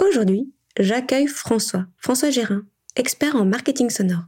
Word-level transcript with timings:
Aujourd'hui, 0.00 0.50
j'accueille 0.78 1.26
François, 1.26 1.84
François 1.98 2.30
Gérin, 2.30 2.62
expert 2.96 3.36
en 3.36 3.44
marketing 3.44 3.90
sonore. 3.90 4.24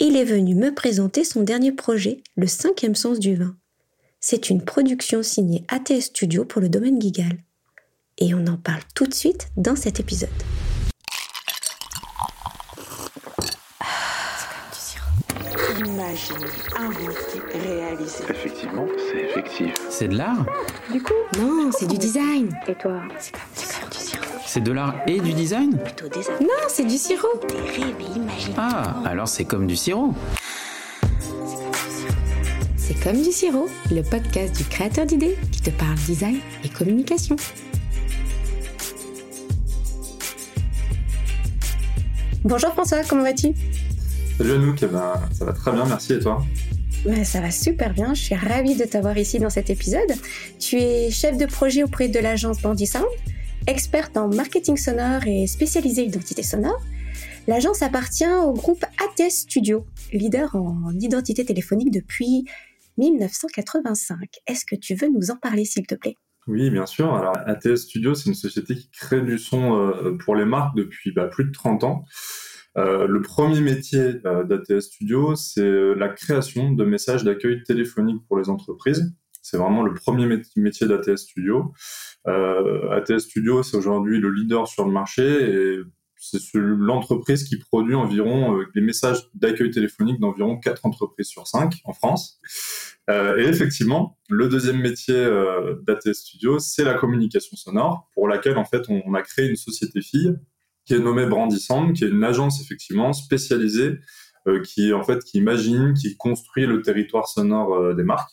Il 0.00 0.16
est 0.16 0.24
venu 0.24 0.56
me 0.56 0.74
présenter 0.74 1.22
son 1.22 1.42
dernier 1.42 1.70
projet, 1.70 2.22
le 2.36 2.48
cinquième 2.48 2.96
sens 2.96 3.20
du 3.20 3.36
vin. 3.36 3.56
C'est 4.18 4.50
une 4.50 4.64
production 4.64 5.22
signée 5.22 5.64
ATS 5.68 6.06
Studio 6.06 6.44
pour 6.44 6.60
le 6.60 6.68
domaine 6.68 7.00
Gigal. 7.00 7.38
Et 8.18 8.34
on 8.34 8.46
en 8.48 8.56
parle 8.56 8.82
tout 8.94 9.06
de 9.06 9.14
suite 9.14 9.48
dans 9.56 9.76
cet 9.76 10.00
épisode. 10.00 10.28
Imaginer, 15.78 16.46
inventer, 16.76 17.58
réaliser. 17.58 18.24
Effectivement, 18.28 18.86
c'est 18.98 19.20
effectif. 19.20 19.72
C'est 19.88 20.08
de 20.08 20.16
l'art 20.16 20.44
Du 20.92 21.00
coup 21.02 21.14
Non, 21.38 21.70
c'est 21.72 21.86
du 21.86 21.96
design. 21.96 22.54
Et 22.66 22.74
toi 22.74 23.00
C'est 23.18 23.32
c'est 24.52 24.60
de 24.64 24.72
l'art 24.72 24.96
et 25.06 25.20
du 25.20 25.32
design 25.32 25.78
Plutôt 25.78 26.08
des 26.08 26.18
Non, 26.40 26.48
c'est 26.68 26.84
du 26.84 26.98
sirop. 26.98 27.28
des 27.48 27.54
rêves 27.54 27.94
imaginer. 28.16 28.54
Ah, 28.58 28.96
alors 29.04 29.28
c'est 29.28 29.44
comme 29.44 29.68
du 29.68 29.76
sirop. 29.76 30.12
C'est 32.76 33.00
comme 33.00 33.22
du 33.22 33.30
sirop, 33.30 33.68
le 33.92 34.02
podcast 34.02 34.56
du 34.56 34.64
créateur 34.64 35.06
d'idées 35.06 35.36
qui 35.52 35.60
te 35.60 35.70
parle 35.70 35.94
design 35.94 36.38
et 36.64 36.68
communication. 36.68 37.36
Bonjour 42.42 42.72
François, 42.72 43.02
comment 43.08 43.22
vas-tu? 43.22 43.52
Salut 44.36 44.52
Anouk, 44.54 44.82
eh 44.82 44.86
ben, 44.86 45.12
ça 45.32 45.44
va 45.44 45.52
très 45.52 45.70
bien, 45.70 45.84
merci 45.84 46.14
et 46.14 46.18
toi? 46.18 46.44
Ouais, 47.06 47.22
Ça 47.22 47.40
va 47.40 47.52
super 47.52 47.92
bien, 47.94 48.14
je 48.14 48.20
suis 48.22 48.34
ravie 48.34 48.74
de 48.74 48.84
t'avoir 48.84 49.16
ici 49.16 49.38
dans 49.38 49.48
cet 49.50 49.70
épisode. 49.70 50.10
Tu 50.58 50.76
es 50.78 51.12
chef 51.12 51.36
de 51.36 51.46
projet 51.46 51.84
auprès 51.84 52.08
de 52.08 52.18
l'agence 52.18 52.60
Bandy 52.60 52.88
Sound, 52.88 53.06
experte 53.66 54.16
en 54.16 54.28
marketing 54.28 54.76
sonore 54.76 55.26
et 55.26 55.46
spécialisée 55.46 56.04
identité 56.04 56.42
sonore. 56.42 56.80
L'agence 57.46 57.82
appartient 57.82 58.26
au 58.26 58.52
groupe 58.52 58.84
ATS 58.84 59.30
Studio, 59.30 59.86
leader 60.12 60.54
en 60.56 60.92
identité 60.98 61.44
téléphonique 61.44 61.90
depuis 61.90 62.44
1985. 62.98 64.18
Est-ce 64.46 64.64
que 64.64 64.76
tu 64.76 64.94
veux 64.94 65.08
nous 65.08 65.30
en 65.30 65.36
parler 65.36 65.64
s'il 65.64 65.86
te 65.86 65.94
plaît? 65.94 66.16
Oui, 66.46 66.70
bien 66.70 66.86
sûr. 66.86 67.14
Alors, 67.14 67.36
ATS 67.46 67.76
Studio, 67.76 68.14
c'est 68.14 68.28
une 68.28 68.34
société 68.34 68.74
qui 68.74 68.90
crée 68.90 69.20
du 69.20 69.38
son 69.38 69.76
euh, 69.76 70.16
pour 70.24 70.36
les 70.36 70.44
marques 70.44 70.76
depuis 70.76 71.12
bah, 71.12 71.26
plus 71.26 71.44
de 71.44 71.52
30 71.52 71.84
ans. 71.84 72.04
Euh, 72.76 73.06
le 73.06 73.20
premier 73.20 73.60
métier 73.60 74.20
euh, 74.24 74.44
d'ATS 74.44 74.80
Studio, 74.80 75.34
c'est 75.34 75.94
la 75.96 76.08
création 76.08 76.72
de 76.72 76.84
messages 76.84 77.24
d'accueil 77.24 77.62
téléphonique 77.62 78.22
pour 78.26 78.38
les 78.38 78.48
entreprises. 78.48 79.12
C'est 79.42 79.56
vraiment 79.56 79.82
le 79.82 79.94
premier 79.94 80.26
mét- 80.26 80.50
métier 80.56 80.86
d'ATS 80.86 81.16
Studio. 81.16 81.72
Euh, 82.26 82.90
ATS 82.90 83.20
Studio, 83.20 83.62
c'est 83.62 83.76
aujourd'hui 83.76 84.18
le 84.20 84.30
leader 84.30 84.68
sur 84.68 84.84
le 84.84 84.92
marché 84.92 85.22
et 85.24 85.78
c'est 86.16 86.38
ce- 86.40 86.58
l'entreprise 86.58 87.44
qui 87.44 87.56
produit 87.58 87.94
environ 87.94 88.58
euh, 88.58 88.64
les 88.74 88.82
messages 88.82 89.30
d'accueil 89.34 89.70
téléphonique 89.70 90.20
d'environ 90.20 90.58
4 90.58 90.84
entreprises 90.84 91.28
sur 91.28 91.46
5 91.46 91.74
en 91.84 91.92
France. 91.94 92.38
Euh, 93.08 93.38
et 93.38 93.48
effectivement, 93.48 94.18
le 94.28 94.48
deuxième 94.48 94.78
métier 94.78 95.14
euh, 95.16 95.76
d'ATS 95.86 96.12
Studio, 96.12 96.58
c'est 96.58 96.84
la 96.84 96.94
communication 96.94 97.56
sonore, 97.56 98.08
pour 98.14 98.28
laquelle 98.28 98.58
en 98.58 98.64
fait 98.66 98.82
on, 98.90 99.14
a 99.14 99.22
créé 99.22 99.48
une 99.48 99.56
société 99.56 100.02
fille 100.02 100.36
qui 100.84 100.94
est 100.94 100.98
nommée 100.98 101.26
Brandy 101.26 101.58
Sound, 101.58 101.94
qui 101.94 102.04
est 102.04 102.08
une 102.08 102.24
agence 102.24 102.60
effectivement 102.60 103.12
spécialisée 103.14 103.98
euh, 104.46 104.60
qui 104.62 104.92
en 104.92 105.02
fait 105.02 105.22
qui 105.24 105.38
imagine, 105.38 105.94
qui 105.94 106.16
construit 106.18 106.66
le 106.66 106.82
territoire 106.82 107.26
sonore 107.28 107.74
euh, 107.74 107.94
des 107.94 108.04
marques. 108.04 108.32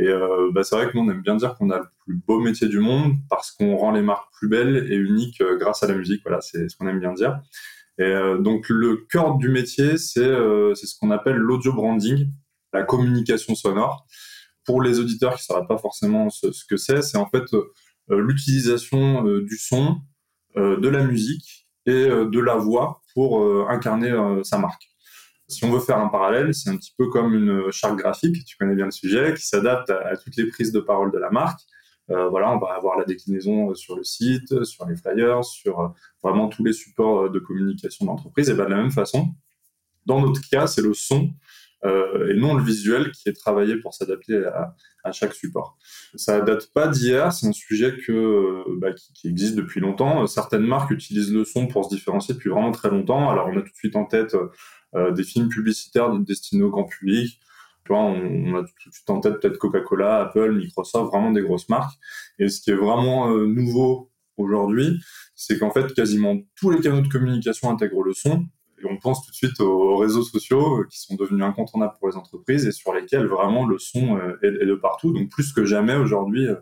Et 0.00 0.08
euh, 0.08 0.50
bah, 0.54 0.64
c'est 0.64 0.74
vrai 0.74 0.90
que 0.90 0.96
nous 0.96 1.04
on 1.04 1.10
aime 1.10 1.20
bien 1.20 1.36
dire 1.36 1.54
qu'on 1.56 1.70
a 1.70 1.76
le 1.78 1.84
plus 2.04 2.14
beau 2.26 2.40
métier 2.40 2.68
du 2.68 2.78
monde 2.78 3.16
parce 3.28 3.50
qu'on 3.50 3.76
rend 3.76 3.90
les 3.90 4.00
marques 4.00 4.32
plus 4.32 4.48
belles 4.48 4.90
et 4.90 4.96
uniques 4.96 5.42
euh, 5.42 5.58
grâce 5.58 5.82
à 5.82 5.88
la 5.88 5.94
musique. 5.94 6.22
Voilà, 6.24 6.40
c'est 6.40 6.70
ce 6.70 6.76
qu'on 6.76 6.88
aime 6.88 7.00
bien 7.00 7.12
dire. 7.12 7.38
Et 7.98 8.04
euh, 8.04 8.38
donc 8.38 8.70
le 8.70 9.04
cœur 9.10 9.36
du 9.36 9.50
métier, 9.50 9.98
c'est 9.98 10.20
euh, 10.20 10.74
ce 10.74 10.98
qu'on 10.98 11.10
appelle 11.10 11.36
l'audio 11.36 11.74
branding, 11.74 12.30
la 12.72 12.82
communication 12.82 13.54
sonore. 13.54 14.06
Pour 14.64 14.80
les 14.80 14.98
auditeurs 14.98 15.34
qui 15.34 15.42
ne 15.42 15.54
sauraient 15.54 15.66
pas 15.66 15.76
forcément 15.76 16.30
ce, 16.30 16.50
ce 16.50 16.64
que 16.64 16.78
c'est, 16.78 17.02
c'est 17.02 17.18
en 17.18 17.28
fait 17.28 17.44
euh, 17.52 17.66
l'utilisation 18.08 19.26
euh, 19.26 19.42
du 19.42 19.58
son, 19.58 20.00
de 20.56 20.88
la 20.88 21.04
musique 21.04 21.68
et 21.86 22.08
de 22.08 22.40
la 22.40 22.56
voix 22.56 23.02
pour 23.14 23.40
incarner 23.70 24.12
sa 24.42 24.58
marque. 24.58 24.89
Si 25.50 25.64
on 25.64 25.72
veut 25.72 25.80
faire 25.80 25.98
un 25.98 26.08
parallèle, 26.08 26.54
c'est 26.54 26.70
un 26.70 26.76
petit 26.76 26.94
peu 26.96 27.08
comme 27.08 27.34
une 27.34 27.70
charte 27.72 27.96
graphique, 27.96 28.44
tu 28.44 28.56
connais 28.56 28.76
bien 28.76 28.84
le 28.84 28.90
sujet, 28.92 29.34
qui 29.34 29.44
s'adapte 29.44 29.90
à, 29.90 30.16
toutes 30.16 30.36
les 30.36 30.46
prises 30.46 30.70
de 30.70 30.80
parole 30.80 31.10
de 31.10 31.18
la 31.18 31.30
marque. 31.30 31.60
Euh, 32.10 32.28
voilà, 32.28 32.52
on 32.52 32.58
va 32.58 32.74
avoir 32.74 32.98
la 32.98 33.04
déclinaison 33.04 33.70
euh, 33.70 33.74
sur 33.74 33.96
le 33.96 34.04
site, 34.04 34.64
sur 34.64 34.86
les 34.86 34.96
flyers, 34.96 35.44
sur 35.44 35.80
euh, 35.80 35.88
vraiment 36.22 36.48
tous 36.48 36.64
les 36.64 36.72
supports 36.72 37.26
euh, 37.26 37.28
de 37.30 37.38
communication 37.38 38.06
d'entreprise. 38.06 38.48
Et 38.48 38.54
ben 38.54 38.64
de 38.64 38.70
la 38.70 38.76
même 38.76 38.90
façon, 38.90 39.28
dans 40.06 40.20
notre 40.20 40.40
cas, 40.48 40.66
c'est 40.66 40.82
le 40.82 40.94
son 40.94 41.32
euh, 41.84 42.28
et 42.30 42.34
non 42.34 42.54
le 42.54 42.62
visuel 42.62 43.10
qui 43.12 43.30
est 43.30 43.32
travaillé 43.32 43.76
pour 43.76 43.94
s'adapter 43.94 44.44
à, 44.44 45.12
chaque 45.12 45.32
support. 45.32 45.78
Ça 46.14 46.42
date 46.42 46.70
pas 46.74 46.88
d'hier, 46.88 47.32
c'est 47.32 47.46
un 47.46 47.52
sujet 47.52 47.96
que, 47.96 48.12
euh, 48.12 48.64
bah, 48.76 48.92
qui, 48.92 49.12
qui 49.14 49.28
existe 49.28 49.54
depuis 49.54 49.80
longtemps. 49.80 50.22
Euh, 50.22 50.26
Certaines 50.26 50.66
marques 50.66 50.90
utilisent 50.90 51.32
le 51.32 51.44
son 51.44 51.66
pour 51.66 51.86
se 51.86 51.94
différencier 51.94 52.34
depuis 52.34 52.50
vraiment 52.50 52.70
très 52.70 52.90
longtemps. 52.90 53.30
Alors 53.30 53.48
on 53.48 53.56
a 53.56 53.62
tout 53.62 53.70
de 53.70 53.76
suite 53.76 53.96
en 53.96 54.04
tête 54.04 54.34
euh, 54.34 54.48
des 54.94 55.22
films 55.22 55.48
publicitaires 55.48 56.12
destinés 56.18 56.64
au 56.64 56.70
grand 56.70 56.84
public. 56.84 57.40
Tu 57.84 57.92
vois, 57.92 58.02
on, 58.02 58.54
a 58.56 58.62
tout 58.62 58.88
de 58.88 58.94
suite 58.94 59.10
en 59.10 59.20
tête 59.20 59.40
peut-être 59.40 59.58
Coca-Cola, 59.58 60.22
Apple, 60.22 60.52
Microsoft, 60.52 61.10
vraiment 61.10 61.30
des 61.30 61.42
grosses 61.42 61.68
marques. 61.68 61.98
Et 62.38 62.48
ce 62.48 62.60
qui 62.60 62.70
est 62.70 62.76
vraiment 62.76 63.30
euh, 63.32 63.46
nouveau 63.46 64.10
aujourd'hui, 64.36 65.00
c'est 65.34 65.58
qu'en 65.58 65.70
fait 65.70 65.92
quasiment 65.94 66.36
tous 66.56 66.70
les 66.70 66.80
canaux 66.80 67.00
de 67.00 67.08
communication 67.08 67.70
intègrent 67.70 68.02
le 68.02 68.12
son. 68.12 68.46
Et 68.82 68.86
on 68.86 68.96
pense 68.96 69.24
tout 69.24 69.30
de 69.30 69.36
suite 69.36 69.60
aux 69.60 69.96
réseaux 69.96 70.22
sociaux 70.22 70.80
euh, 70.80 70.86
qui 70.90 71.00
sont 71.00 71.14
devenus 71.14 71.44
incontournables 71.44 71.94
pour 71.98 72.08
les 72.08 72.16
entreprises 72.16 72.66
et 72.66 72.72
sur 72.72 72.94
lesquels 72.94 73.26
vraiment 73.26 73.66
le 73.66 73.78
son 73.78 74.16
euh, 74.16 74.38
est, 74.42 74.66
de 74.66 74.74
partout. 74.74 75.12
Donc 75.12 75.30
plus 75.30 75.52
que 75.52 75.64
jamais 75.64 75.96
aujourd'hui, 75.96 76.46
euh, 76.46 76.56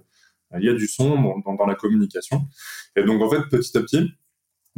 il 0.59 0.65
y 0.65 0.69
a 0.69 0.75
du 0.75 0.87
son 0.87 1.41
dans 1.45 1.67
la 1.67 1.75
communication. 1.75 2.47
Et 2.97 3.05
donc 3.05 3.21
en 3.23 3.29
fait, 3.29 3.43
petit 3.51 3.77
à 3.77 3.83
petit, 3.83 4.13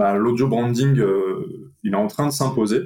bah, 0.00 0.14
l'audio 0.16 0.48
branding, 0.48 0.98
euh, 0.98 1.70
il 1.82 1.92
est 1.92 1.96
en 1.96 2.06
train 2.06 2.26
de 2.26 2.32
s'imposer 2.32 2.80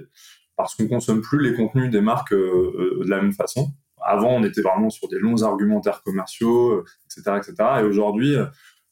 parce 0.56 0.74
qu'on 0.74 0.88
consomme 0.88 1.20
plus 1.20 1.40
les 1.42 1.54
contenus 1.54 1.90
des 1.90 2.00
marques 2.00 2.32
euh, 2.32 2.98
euh, 3.00 3.04
de 3.04 3.10
la 3.10 3.20
même 3.20 3.32
façon. 3.32 3.72
Avant, 4.00 4.30
on 4.30 4.44
était 4.44 4.60
vraiment 4.60 4.90
sur 4.90 5.08
des 5.08 5.18
longs 5.18 5.42
argumentaires 5.42 6.02
commerciaux, 6.02 6.72
euh, 6.72 6.84
etc., 7.06 7.38
etc. 7.38 7.54
Et 7.80 7.82
aujourd'hui, 7.84 8.36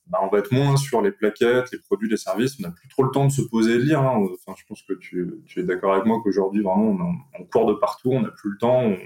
bah, 0.06 0.18
on 0.22 0.28
va 0.28 0.38
être 0.38 0.52
moins 0.52 0.76
sur 0.76 1.02
les 1.02 1.12
plaquettes, 1.12 1.70
les 1.70 1.78
produits, 1.78 2.08
les 2.08 2.16
services. 2.16 2.56
On 2.58 2.62
n'a 2.62 2.70
plus 2.70 2.88
trop 2.88 3.04
le 3.04 3.10
temps 3.10 3.26
de 3.26 3.32
se 3.32 3.42
poser 3.42 3.74
et 3.74 3.78
de 3.78 3.82
lire. 3.82 4.00
hein. 4.00 4.26
Enfin, 4.32 4.54
je 4.58 4.64
pense 4.66 4.82
que 4.82 4.94
tu, 4.94 5.30
tu 5.46 5.60
es 5.60 5.62
d'accord 5.62 5.92
avec 5.92 6.06
moi 6.06 6.20
qu'aujourd'hui, 6.22 6.62
vraiment, 6.62 6.96
on, 7.38 7.44
court 7.44 7.66
de 7.66 7.74
partout, 7.74 8.10
on 8.12 8.22
n'a 8.22 8.30
plus 8.30 8.50
le 8.50 8.58
temps. 8.58 8.80
On, 8.82 8.96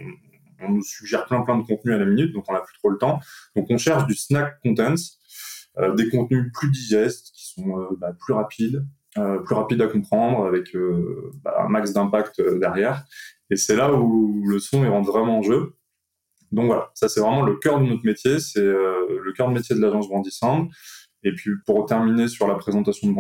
on 0.63 0.71
nous 0.71 0.83
suggère 0.83 1.27
plein 1.27 1.43
plein 1.43 1.59
de 1.59 1.67
contenus 1.67 1.95
à 1.95 1.99
la 1.99 2.07
minute, 2.07 2.33
donc 2.33 2.47
on 2.49 2.55
n'a 2.55 2.61
plus 2.61 2.75
trop 2.79 2.89
le 2.89 2.97
temps. 2.97 3.21
Donc 3.55 3.67
on 3.69 3.77
cherche 3.77 4.07
du 4.07 4.15
snack 4.15 4.59
contents, 4.63 4.95
euh, 5.79 5.95
des 5.95 6.09
contenus 6.09 6.51
plus 6.55 6.71
digestes, 6.71 7.31
qui 7.35 7.47
sont 7.47 7.89
bah, 7.99 8.13
plus 8.19 8.33
rapides, 8.33 8.87
plus 9.45 9.55
rapides 9.55 9.81
à 9.83 9.89
comprendre, 9.89 10.47
avec 10.47 10.75
euh, 10.75 11.33
bah, 11.43 11.57
un 11.61 11.69
max 11.69 11.93
d'impact 11.93 12.41
euh, 12.41 12.59
derrière. 12.59 13.05
Et 13.51 13.57
c'est 13.57 13.77
là 13.77 13.93
où 13.93 14.43
le 14.47 14.59
son 14.59 14.85
il 14.85 14.89
rentre 14.89 15.11
vraiment 15.11 15.39
en 15.39 15.43
jeu. 15.43 15.75
Donc 16.53 16.67
voilà, 16.67 16.91
ça 16.95 17.09
c'est 17.09 17.21
vraiment 17.21 17.43
le 17.43 17.57
cœur 17.57 17.81
de 17.81 17.87
notre 17.87 18.05
métier, 18.05 18.39
c'est 18.39 18.61
euh, 18.61 19.21
le 19.23 19.33
cœur 19.33 19.49
de 19.49 19.55
métier 19.55 19.75
de 19.75 19.81
l'agence 19.81 20.09
Brandy 20.09 20.31
Sound. 20.31 20.69
Et 21.23 21.33
puis 21.33 21.51
pour 21.67 21.87
terminer 21.87 22.29
sur 22.29 22.47
la 22.47 22.55
présentation 22.55 23.09
de 23.09 23.15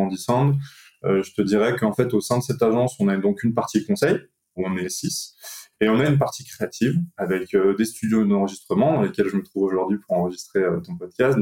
euh, 1.04 1.22
je 1.22 1.32
te 1.32 1.42
dirais 1.42 1.76
qu'en 1.76 1.92
fait 1.92 2.14
au 2.14 2.20
sein 2.20 2.38
de 2.38 2.42
cette 2.42 2.62
agence, 2.62 2.96
on 3.00 3.08
a 3.08 3.16
donc 3.16 3.42
une 3.44 3.54
partie 3.54 3.84
conseil, 3.84 4.18
où 4.56 4.66
on 4.66 4.76
est 4.76 4.88
six, 4.88 5.36
et 5.80 5.88
on 5.88 6.00
a 6.00 6.08
une 6.08 6.18
partie 6.18 6.44
créative 6.44 6.96
avec 7.16 7.54
euh, 7.54 7.74
des 7.76 7.84
studios 7.84 8.24
d'enregistrement 8.24 8.94
dans 8.94 9.02
lesquels 9.02 9.28
je 9.28 9.36
me 9.36 9.42
trouve 9.42 9.64
aujourd'hui 9.64 9.98
pour 9.98 10.16
enregistrer 10.16 10.60
euh, 10.60 10.80
ton 10.80 10.96
podcast. 10.96 11.38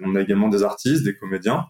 On 0.00 0.16
a 0.16 0.20
également 0.20 0.48
des 0.48 0.62
artistes, 0.62 1.04
des 1.04 1.16
comédiens. 1.16 1.66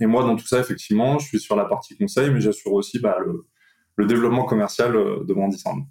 Et 0.00 0.06
moi, 0.06 0.24
dans 0.24 0.36
tout 0.36 0.46
ça, 0.46 0.58
effectivement, 0.58 1.18
je 1.18 1.26
suis 1.26 1.40
sur 1.40 1.56
la 1.56 1.64
partie 1.64 1.96
conseil, 1.96 2.30
mais 2.30 2.40
j'assure 2.40 2.72
aussi 2.72 2.98
bah, 2.98 3.16
le, 3.24 4.06
développement 4.06 4.44
commercial 4.44 4.96
euh, 4.96 5.24
de 5.24 5.32
Brandy 5.32 5.58
Sound. 5.58 5.84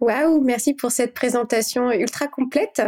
Waouh, 0.00 0.42
merci 0.42 0.74
pour 0.74 0.90
cette 0.90 1.14
présentation 1.14 1.90
ultra 1.92 2.26
complète. 2.26 2.82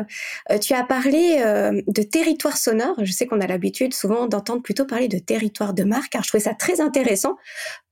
Euh, 0.51 0.59
tu 0.59 0.75
as 0.75 0.85
parlé 0.85 1.41
euh, 1.45 1.81
de 1.87 2.03
territoire 2.03 2.57
sonore. 2.57 2.97
Je 3.03 3.13
sais 3.13 3.27
qu'on 3.27 3.41
a 3.41 3.47
l'habitude 3.47 3.95
souvent 3.95 4.27
d'entendre 4.27 4.63
plutôt 4.63 4.85
parler 4.85 5.09
de 5.09 5.19
territoire 5.19 5.73
de 5.73 5.85
marque, 5.85 6.11
car 6.13 6.23
je 6.23 6.29
trouvais 6.29 6.45
ça 6.45 6.55
très 6.55 6.81
intéressant, 6.81 7.37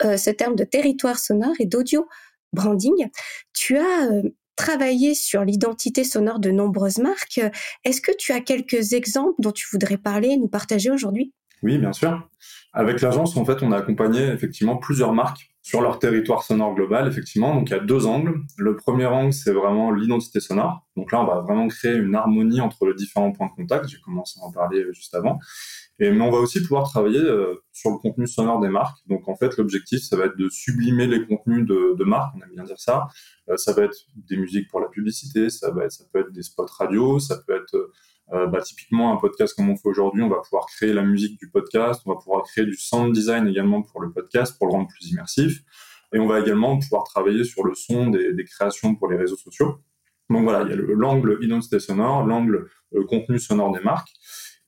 ce 0.02 0.30
terme 0.30 0.56
de 0.56 0.64
territoire 0.64 1.18
sonore 1.18 1.54
et 1.60 1.66
d'audio 1.66 2.08
branding. 2.52 3.08
Tu 3.54 3.76
as 3.78 4.08
travaillé 4.56 5.14
sur 5.14 5.44
l'identité 5.44 6.02
sonore 6.04 6.40
de 6.40 6.50
nombreuses 6.50 6.98
marques. 6.98 7.40
Est-ce 7.84 8.00
que 8.00 8.12
tu 8.18 8.32
as 8.32 8.40
quelques 8.40 8.92
exemples 8.92 9.34
dont 9.38 9.52
tu 9.52 9.66
voudrais 9.70 9.96
parler, 9.96 10.36
nous 10.36 10.48
partager 10.48 10.90
aujourd'hui? 10.90 11.32
Oui, 11.62 11.78
bien 11.78 11.92
sûr. 11.92 12.28
Avec 12.72 13.00
l'agence, 13.00 13.36
en 13.36 13.44
fait, 13.44 13.62
on 13.62 13.72
a 13.72 13.78
accompagné 13.78 14.28
effectivement 14.28 14.76
plusieurs 14.76 15.12
marques 15.12 15.50
sur 15.68 15.82
leur 15.82 15.98
territoire 15.98 16.44
sonore 16.44 16.74
global, 16.74 17.08
effectivement. 17.08 17.54
Donc 17.54 17.68
il 17.68 17.72
y 17.72 17.76
a 17.76 17.80
deux 17.80 18.06
angles. 18.06 18.40
Le 18.56 18.74
premier 18.74 19.04
angle, 19.04 19.34
c'est 19.34 19.52
vraiment 19.52 19.90
l'identité 19.90 20.40
sonore. 20.40 20.86
Donc 20.96 21.12
là, 21.12 21.20
on 21.20 21.26
va 21.26 21.40
vraiment 21.40 21.68
créer 21.68 21.94
une 21.94 22.14
harmonie 22.14 22.62
entre 22.62 22.86
les 22.86 22.94
différents 22.94 23.32
points 23.32 23.48
de 23.48 23.52
contact. 23.52 23.86
J'ai 23.88 24.00
commencé 24.00 24.40
à 24.40 24.46
en 24.46 24.52
parler 24.52 24.84
juste 24.92 25.14
avant. 25.14 25.38
Et, 25.98 26.10
mais 26.10 26.22
on 26.22 26.30
va 26.30 26.38
aussi 26.38 26.62
pouvoir 26.62 26.88
travailler 26.88 27.20
euh, 27.20 27.62
sur 27.72 27.90
le 27.90 27.98
contenu 27.98 28.26
sonore 28.26 28.60
des 28.60 28.68
marques. 28.68 28.98
Donc 29.08 29.28
en 29.28 29.36
fait, 29.36 29.56
l'objectif, 29.58 30.00
ça 30.00 30.16
va 30.16 30.26
être 30.26 30.38
de 30.38 30.48
sublimer 30.48 31.06
les 31.06 31.26
contenus 31.26 31.66
de, 31.66 32.04
marques, 32.04 32.34
on 32.36 32.40
aime 32.40 32.54
bien 32.54 32.64
dire 32.64 32.78
ça. 32.78 33.08
Euh, 33.50 33.56
ça 33.56 33.72
va 33.72 33.82
être 33.82 33.96
des 34.16 34.36
musiques 34.36 34.70
pour 34.70 34.80
la 34.80 34.88
publicité, 34.88 35.50
ça, 35.50 35.70
va 35.70 35.84
être, 35.84 35.92
ça 35.92 36.04
peut 36.12 36.20
être 36.20 36.32
des 36.32 36.42
spots 36.42 36.66
radio, 36.78 37.18
ça 37.18 37.36
peut 37.46 37.54
être 37.54 37.74
euh, 37.74 37.92
bah, 38.30 38.60
typiquement 38.60 39.12
un 39.12 39.16
podcast 39.16 39.54
comme 39.56 39.70
on 39.70 39.76
fait 39.76 39.88
aujourd'hui, 39.88 40.22
on 40.22 40.28
va 40.28 40.40
pouvoir 40.42 40.66
créer 40.66 40.92
la 40.92 41.02
musique 41.02 41.38
du 41.38 41.48
podcast, 41.50 42.02
on 42.04 42.12
va 42.12 42.16
pouvoir 42.16 42.42
créer 42.44 42.66
du 42.66 42.76
sound 42.76 43.14
design 43.14 43.46
également 43.46 43.82
pour 43.82 44.02
le 44.02 44.12
podcast 44.12 44.56
pour 44.58 44.66
le 44.66 44.72
rendre 44.72 44.88
plus 44.88 45.10
immersif. 45.10 45.62
Et 46.12 46.18
on 46.18 46.26
va 46.26 46.40
également 46.40 46.78
pouvoir 46.78 47.04
travailler 47.04 47.44
sur 47.44 47.64
le 47.64 47.74
son 47.74 48.10
des, 48.10 48.32
des 48.34 48.44
créations 48.44 48.94
pour 48.94 49.10
les 49.10 49.16
réseaux 49.16 49.36
sociaux. 49.36 49.80
Donc 50.30 50.42
voilà, 50.42 50.62
il 50.62 50.70
y 50.70 50.72
a 50.72 50.76
l'angle 50.76 51.38
identité 51.40 51.80
sonore, 51.80 52.26
l'angle 52.26 52.68
euh, 52.94 53.04
contenu 53.06 53.38
sonore 53.38 53.72
des 53.72 53.80
marques. 53.80 54.10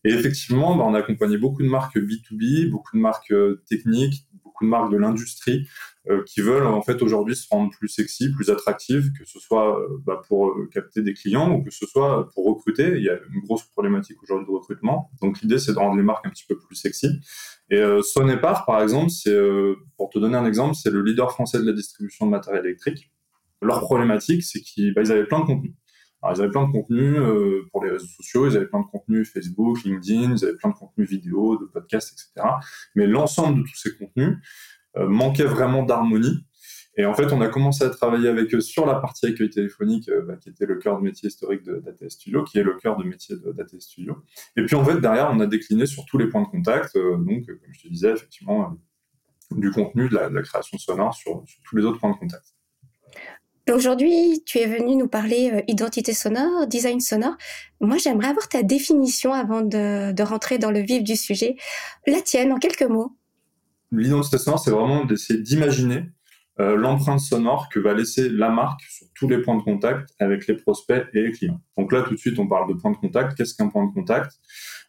Et 0.05 0.13
effectivement, 0.13 0.77
bah, 0.77 0.85
on 0.87 0.95
a 0.95 0.99
accompagné 0.99 1.37
beaucoup 1.37 1.63
de 1.63 1.69
marques 1.69 1.97
B2B, 1.97 2.71
beaucoup 2.71 2.97
de 2.97 3.03
marques 3.03 3.33
euh, 3.33 3.63
techniques, 3.69 4.27
marques 4.67 4.93
de 4.93 4.97
l'industrie 4.97 5.67
euh, 6.09 6.23
qui 6.25 6.41
veulent 6.41 6.67
en 6.67 6.81
fait 6.81 7.03
aujourd'hui 7.03 7.37
se 7.37 7.47
rendre 7.51 7.71
plus 7.71 7.89
sexy, 7.89 8.33
plus 8.33 8.51
attractives, 8.51 9.13
que 9.13 9.25
ce 9.27 9.39
soit 9.39 9.79
euh, 9.79 9.89
bah, 10.07 10.23
pour 10.27 10.49
euh, 10.49 10.69
capter 10.73 11.03
des 11.03 11.13
clients 11.13 11.53
ou 11.53 11.63
que 11.63 11.71
ce 11.71 11.87
soit 11.87 12.29
pour 12.35 12.47
recruter. 12.47 12.97
Il 12.97 13.03
y 13.03 13.11
a 13.11 13.19
une 13.33 13.41
grosse 13.41 13.65
problématique 13.65 14.23
aujourd'hui 14.23 14.47
de 14.47 14.53
recrutement. 14.53 15.11
Donc 15.21 15.41
l'idée 15.41 15.59
c'est 15.59 15.73
de 15.73 15.79
rendre 15.79 15.97
les 15.97 16.03
marques 16.03 16.27
un 16.27 16.31
petit 16.31 16.47
peu 16.49 16.59
plus 16.59 16.75
sexy. 16.75 17.21
Et 17.71 17.77
euh, 17.77 18.03
Sonepar 18.03 18.65
par 18.65 18.83
exemple, 18.83 19.11
c'est 19.11 19.39
pour 19.97 20.11
te 20.11 20.19
donner 20.19 20.37
un 20.37 20.47
exemple, 20.47 20.75
c'est 20.75 20.91
le 20.91 21.03
leader 21.03 21.31
français 21.33 21.59
de 21.59 21.67
la 21.67 21.73
distribution 21.73 22.27
de 22.27 22.31
matériel 22.31 22.65
électrique. 22.65 23.11
Leur 23.61 23.81
problématique 23.81 24.43
c'est 24.43 24.61
qu'ils 24.61 24.95
bah, 24.95 25.03
avaient 25.03 25.27
plein 25.27 25.41
de 25.41 25.45
contenus. 25.45 25.75
Alors, 26.23 26.37
ils 26.37 26.43
avaient 26.43 26.51
plein 26.51 26.67
de 26.67 26.73
contenus 26.73 27.19
euh, 27.19 27.67
pour 27.73 27.85
les 27.85 27.91
réseaux 27.91 28.07
sociaux, 28.07 28.47
ils 28.47 28.57
avaient 28.57 28.67
plein 28.67 28.81
de 28.81 28.87
contenus 28.87 29.31
Facebook, 29.33 29.83
LinkedIn, 29.85 30.37
ils 30.37 30.45
avaient 30.45 30.57
plein 30.57 30.71
de 30.71 30.75
contenus 30.75 31.09
vidéo, 31.09 31.59
de 31.59 31.65
podcasts, 31.67 32.13
etc. 32.13 32.47
Mais 32.95 33.07
l'ensemble 33.07 33.59
de 33.59 33.63
tous 33.63 33.77
ces 33.77 33.97
contenus 33.97 34.37
euh, 34.97 35.09
manquait 35.09 35.45
vraiment 35.45 35.83
d'harmonie. 35.83 36.45
Et 36.97 37.07
en 37.07 37.15
fait, 37.15 37.33
on 37.33 37.41
a 37.41 37.49
commencé 37.49 37.85
à 37.85 37.91
travailler 37.91 38.29
avec 38.29 38.55
eux 38.55 38.61
sur 38.61 38.85
la 38.85 38.97
partie 38.97 39.27
accueil 39.27 39.49
téléphonique, 39.49 40.09
euh, 40.11 40.23
bah, 40.23 40.37
qui 40.37 40.51
était 40.51 40.67
le 40.67 40.77
cœur 40.77 40.99
de 40.99 41.03
métier 41.03 41.29
historique 41.29 41.63
de 41.63 41.79
Data 41.79 42.11
Studio, 42.11 42.45
qui 42.45 42.59
est 42.59 42.63
le 42.63 42.75
cœur 42.75 42.99
de 42.99 43.05
métier 43.05 43.37
de 43.37 43.53
Data 43.53 43.79
Studio. 43.81 44.19
Et 44.57 44.65
puis 44.65 44.77
en 44.77 44.85
fait, 44.85 45.01
derrière, 45.01 45.31
on 45.33 45.41
a 45.41 45.47
décliné 45.47 45.87
sur 45.87 46.05
tous 46.05 46.19
les 46.19 46.27
points 46.27 46.43
de 46.43 46.49
contact. 46.49 46.97
donc, 46.97 47.47
comme 47.47 47.73
je 47.73 47.81
te 47.81 47.89
disais, 47.89 48.11
effectivement, 48.11 48.77
du 49.53 49.71
contenu, 49.71 50.09
de 50.09 50.15
la, 50.15 50.29
de 50.29 50.35
la 50.35 50.43
création 50.43 50.77
sonore 50.79 51.15
sur, 51.15 51.43
sur 51.47 51.61
tous 51.65 51.77
les 51.77 51.85
autres 51.85 51.99
points 51.99 52.13
de 52.13 52.19
contact. 52.19 52.55
Aujourd'hui, 53.69 54.43
tu 54.47 54.59
es 54.59 54.67
venu 54.67 54.97
nous 54.97 55.09
parler 55.09 55.51
euh, 55.53 55.63
identité 55.69 56.13
sonore, 56.13 56.67
design 56.67 57.01
sonore. 57.01 57.37
Moi, 57.81 57.99
j'aimerais 57.99 58.29
avoir 58.29 58.49
ta 58.49 58.63
définition 58.63 59.33
avant 59.33 59.61
de, 59.61 60.23
rentrer 60.23 60.59
dans 60.59 60.71
le 60.71 60.81
vif 60.81 61.05
du 61.05 61.17
sujet. 61.17 61.57
La 62.07 62.21
tienne, 62.21 62.53
en 62.53 62.59
quelques 62.59 62.83
mots. 62.83 63.17
L'identité 63.93 64.39
sonore, 64.39 64.59
c'est 64.59 64.71
vraiment 64.71 65.05
d'essayer 65.05 65.41
d'imaginer 65.41 66.05
euh, 66.59 66.77
l'empreinte 66.77 67.21
sonore 67.21 67.69
que 67.69 67.79
va 67.79 67.95
laisser 67.95 68.29
la 68.29 68.51
marque 68.51 68.83
sur 68.83 69.07
tous 69.15 69.29
les 69.29 69.41
points 69.41 69.57
de 69.57 69.63
contact 69.63 70.11
avec 70.19 70.47
les 70.47 70.55
prospects 70.55 71.07
et 71.15 71.23
les 71.23 71.33
clients. 71.33 71.61
Donc 71.77 71.93
là, 71.93 72.03
tout 72.03 72.15
de 72.15 72.19
suite, 72.19 72.39
on 72.39 72.49
parle 72.49 72.69
de 72.69 72.75
point 72.75 72.91
de 72.91 72.97
contact. 72.97 73.37
Qu'est-ce 73.37 73.55
qu'un 73.55 73.69
point 73.69 73.87
de 73.87 73.93
contact? 73.93 74.33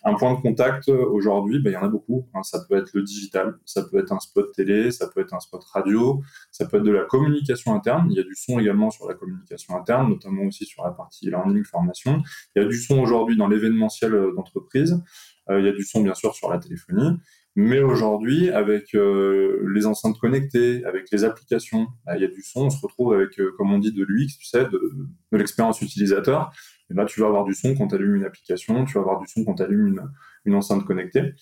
Un 0.03 0.15
point 0.15 0.33
de 0.33 0.41
contact, 0.41 0.89
euh, 0.89 1.05
aujourd'hui, 1.05 1.59
ben, 1.59 1.71
il 1.71 1.73
y 1.73 1.77
en 1.77 1.83
a 1.83 1.87
beaucoup. 1.87 2.27
Hein. 2.33 2.41
Ça 2.43 2.59
peut 2.67 2.75
être 2.75 2.91
le 2.93 3.03
digital, 3.03 3.57
ça 3.65 3.83
peut 3.83 3.99
être 3.99 4.11
un 4.11 4.19
spot 4.19 4.51
télé, 4.53 4.91
ça 4.91 5.07
peut 5.07 5.21
être 5.21 5.33
un 5.33 5.39
spot 5.39 5.63
radio, 5.73 6.21
ça 6.51 6.65
peut 6.65 6.77
être 6.77 6.83
de 6.83 6.91
la 6.91 7.03
communication 7.03 7.75
interne. 7.75 8.07
Il 8.09 8.17
y 8.17 8.19
a 8.19 8.23
du 8.23 8.35
son 8.35 8.59
également 8.59 8.89
sur 8.89 9.07
la 9.07 9.13
communication 9.13 9.75
interne, 9.77 10.09
notamment 10.09 10.43
aussi 10.43 10.65
sur 10.65 10.83
la 10.83 10.91
partie 10.91 11.29
learning, 11.29 11.63
formation. 11.63 12.23
Il 12.55 12.63
y 12.63 12.65
a 12.65 12.67
du 12.67 12.77
son 12.77 12.99
aujourd'hui 12.99 13.37
dans 13.37 13.47
l'événementiel 13.47 14.13
euh, 14.13 14.33
d'entreprise. 14.35 15.01
il 15.49 15.65
y 15.65 15.67
a 15.67 15.73
du 15.73 15.83
son, 15.83 16.01
bien 16.01 16.13
sûr, 16.13 16.33
sur 16.33 16.49
la 16.49 16.57
téléphonie. 16.57 17.17
Mais 17.55 17.81
aujourd'hui, 17.81 18.49
avec 18.49 18.95
euh, 18.95 19.61
les 19.73 19.85
enceintes 19.85 20.17
connectées, 20.19 20.85
avec 20.85 21.11
les 21.11 21.25
applications, 21.25 21.87
bah, 22.05 22.15
il 22.15 22.21
y 22.21 22.25
a 22.25 22.29
du 22.29 22.41
son, 22.43 22.61
on 22.61 22.69
se 22.69 22.79
retrouve 22.81 23.13
avec, 23.13 23.37
euh, 23.39 23.53
comme 23.57 23.73
on 23.73 23.79
dit, 23.79 23.91
de 23.91 24.05
l'UX, 24.05 24.37
tu 24.39 24.45
sais, 24.45 24.65
de 24.65 25.37
l'expérience 25.37 25.81
utilisateur. 25.81 26.53
Et 26.91 26.93
là, 26.93 27.05
tu 27.05 27.19
vas 27.21 27.27
avoir 27.27 27.45
du 27.45 27.53
son 27.53 27.75
quand 27.75 27.87
tu 27.87 27.95
allumes 27.95 28.15
une 28.15 28.25
application, 28.25 28.85
tu 28.85 28.93
vas 28.93 29.01
avoir 29.01 29.19
du 29.19 29.27
son 29.27 29.45
quand 29.45 29.55
tu 29.55 29.63
allumes 29.63 29.87
une, 29.87 30.11
une, 30.45 30.55
enceinte 30.55 30.85
connectée. 30.85 31.33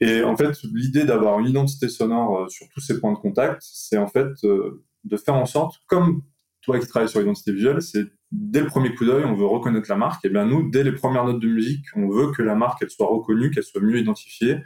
Et 0.00 0.22
en 0.22 0.36
fait, 0.36 0.56
l'idée 0.74 1.04
d'avoir 1.04 1.40
une 1.40 1.46
identité 1.46 1.88
sonore 1.88 2.38
euh, 2.38 2.48
sur 2.48 2.68
tous 2.68 2.80
ces 2.80 3.00
points 3.00 3.12
de 3.12 3.18
contact, 3.18 3.60
c'est 3.62 3.98
en 3.98 4.06
fait 4.06 4.28
euh, 4.44 4.84
de 5.04 5.16
faire 5.16 5.34
en 5.34 5.46
sorte, 5.46 5.80
comme 5.86 6.22
toi 6.62 6.78
qui 6.78 6.86
travailles 6.86 7.08
sur 7.08 7.20
l'identité 7.20 7.52
visuelle, 7.52 7.80
c'est 7.80 8.04
dès 8.30 8.60
le 8.60 8.66
premier 8.66 8.94
coup 8.94 9.04
d'œil, 9.04 9.24
on 9.24 9.34
veut 9.34 9.46
reconnaître 9.46 9.88
la 9.88 9.96
marque. 9.96 10.24
Et 10.24 10.28
bien 10.28 10.44
nous, 10.44 10.70
dès 10.70 10.84
les 10.84 10.92
premières 10.92 11.24
notes 11.24 11.40
de 11.40 11.48
musique, 11.48 11.86
on 11.96 12.08
veut 12.08 12.30
que 12.32 12.42
la 12.42 12.54
marque, 12.54 12.82
elle 12.82 12.90
soit 12.90 13.06
reconnue, 13.06 13.50
qu'elle 13.50 13.64
soit 13.64 13.80
mieux 13.80 13.98
identifiée 13.98 14.58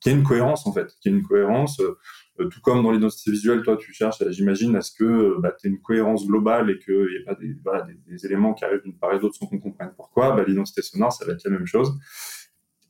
qu'il 0.00 0.12
y 0.12 0.14
ait 0.14 0.18
une 0.18 0.24
cohérence 0.24 0.66
en 0.66 0.72
fait, 0.72 0.94
qu'il 1.00 1.12
y 1.12 1.14
ait 1.14 1.18
une 1.18 1.26
cohérence. 1.26 1.80
Euh, 2.40 2.48
tout 2.48 2.60
comme 2.60 2.82
dans 2.82 2.90
l'identité 2.90 3.30
visuelle, 3.30 3.62
toi, 3.62 3.76
tu 3.76 3.92
cherches, 3.92 4.22
j'imagine, 4.30 4.76
à 4.76 4.80
ce 4.80 4.92
que 4.92 5.40
bah, 5.40 5.52
tu 5.58 5.66
aies 5.66 5.70
une 5.70 5.80
cohérence 5.80 6.26
globale 6.26 6.70
et 6.70 6.78
qu'il 6.78 6.94
n'y 6.94 7.16
ait 7.16 7.24
pas 7.24 7.34
des, 7.34 7.56
voilà, 7.64 7.86
des, 8.06 8.26
éléments 8.26 8.54
qui 8.54 8.64
arrivent 8.64 8.82
d'une 8.82 8.96
part 8.96 9.14
et 9.14 9.18
d'autre 9.18 9.34
sans 9.34 9.46
qu'on 9.46 9.58
comprenne 9.58 9.92
pourquoi. 9.96 10.34
Bah, 10.34 10.44
l'identité 10.46 10.82
sonore, 10.82 11.12
ça 11.12 11.24
va 11.24 11.32
être 11.32 11.44
la 11.44 11.50
même 11.50 11.66
chose. 11.66 11.98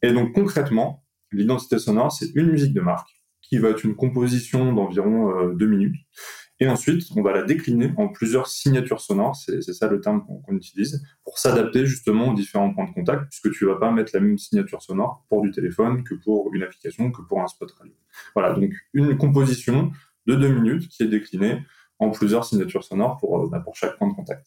Et 0.02 0.12
donc 0.12 0.32
concrètement, 0.32 1.04
l'identité 1.32 1.78
sonore, 1.78 2.12
c'est 2.12 2.30
une 2.34 2.50
musique 2.50 2.74
de 2.74 2.80
marque 2.80 3.08
qui 3.40 3.58
va 3.58 3.70
être 3.70 3.84
une 3.84 3.96
composition 3.96 4.72
d'environ 4.72 5.30
euh, 5.30 5.54
deux 5.54 5.66
minutes 5.66 5.96
et 6.60 6.68
ensuite, 6.68 7.04
on 7.14 7.22
va 7.22 7.32
la 7.32 7.42
décliner 7.42 7.92
en 7.96 8.08
plusieurs 8.08 8.48
signatures 8.48 9.00
sonores, 9.00 9.36
c'est 9.36 9.62
ça 9.72 9.88
le 9.88 10.00
terme 10.00 10.24
qu'on 10.24 10.40
qu 10.40 10.54
utilise, 10.54 11.04
pour 11.22 11.38
s'adapter 11.38 11.86
justement 11.86 12.32
aux 12.32 12.34
différents 12.34 12.74
points 12.74 12.86
de 12.86 12.92
contact, 12.92 13.28
puisque 13.28 13.52
tu 13.52 13.64
vas 13.64 13.76
pas 13.76 13.92
mettre 13.92 14.10
la 14.14 14.20
même 14.20 14.38
signature 14.38 14.82
sonore 14.82 15.24
pour 15.28 15.42
du 15.42 15.52
téléphone 15.52 16.02
que 16.02 16.14
pour 16.14 16.52
une 16.54 16.62
application, 16.62 17.12
que 17.12 17.22
pour 17.22 17.40
un 17.40 17.46
spot 17.46 17.70
radio. 17.72 17.94
Voilà, 18.34 18.54
donc 18.54 18.72
une 18.92 19.16
composition 19.16 19.92
de 20.26 20.34
deux 20.34 20.48
minutes 20.48 20.88
qui 20.88 21.04
est 21.04 21.08
déclinée 21.08 21.62
en 22.00 22.10
plusieurs 22.10 22.44
signatures 22.44 22.84
sonores 22.84 23.18
pour, 23.18 23.40
euh, 23.40 23.48
bah, 23.48 23.64
chaque 23.74 23.96
point 23.96 24.08
de 24.08 24.14
contact. 24.14 24.46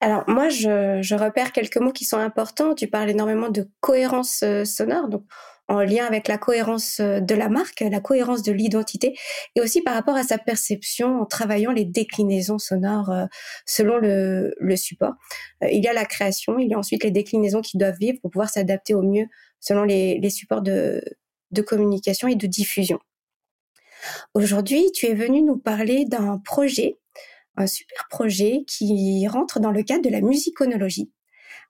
Alors 0.00 0.24
moi, 0.28 0.48
je, 0.48 1.00
je, 1.02 1.14
repère 1.14 1.52
quelques 1.52 1.76
mots 1.76 1.92
qui 1.92 2.04
sont 2.04 2.16
importants. 2.16 2.74
Tu 2.74 2.86
parles 2.86 3.10
énormément 3.10 3.50
de 3.50 3.68
cohérence 3.80 4.42
euh, 4.42 4.64
sonore. 4.64 5.08
Donc 5.08 5.24
en 5.70 5.80
lien 5.80 6.04
avec 6.04 6.26
la 6.26 6.36
cohérence 6.36 6.98
euh, 6.98 7.20
de 7.20 7.34
la 7.34 7.48
marque, 7.48 7.80
la 7.80 8.00
cohérence 8.00 8.42
de 8.42 8.52
l'identité, 8.52 9.16
et 9.54 9.60
aussi 9.60 9.80
par 9.80 9.94
rapport 9.94 10.16
à 10.16 10.24
sa 10.24 10.36
perception 10.36 11.20
en 11.20 11.26
travaillant 11.26 11.70
les 11.70 11.84
déclinaisons 11.84 12.58
sonores 12.58 13.10
euh, 13.10 13.26
selon 13.64 13.96
le, 13.98 14.76
support. 14.76 15.14
Euh, 15.62 15.68
il 15.70 15.82
y 15.82 15.86
a 15.86 15.92
la 15.92 16.04
création, 16.04 16.58
il 16.58 16.68
y 16.68 16.74
a 16.74 16.78
ensuite 16.78 17.04
les 17.04 17.12
déclinaisons 17.12 17.60
qui 17.60 17.78
doivent 17.78 17.98
vivre 17.98 18.18
pour 18.20 18.32
pouvoir 18.32 18.50
s'adapter 18.50 18.94
au 18.94 19.02
mieux 19.02 19.26
selon 19.60 19.84
les, 19.84 20.30
supports 20.30 20.62
de, 20.62 21.02
de 21.52 21.62
communication 21.62 22.26
et 22.26 22.34
de 22.34 22.46
diffusion. 22.48 22.98
Aujourd'hui, 24.34 24.90
tu 24.92 25.06
es 25.06 25.14
venu 25.14 25.42
nous 25.42 25.58
parler 25.58 26.04
d'un 26.04 26.38
projet, 26.38 26.98
un 27.56 27.68
super 27.68 28.08
projet 28.08 28.64
qui 28.66 29.26
rentre 29.28 29.60
dans 29.60 29.70
le 29.70 29.82
cadre 29.84 30.02
de 30.02 30.10
la 30.10 30.20
musiconologie. 30.20 31.12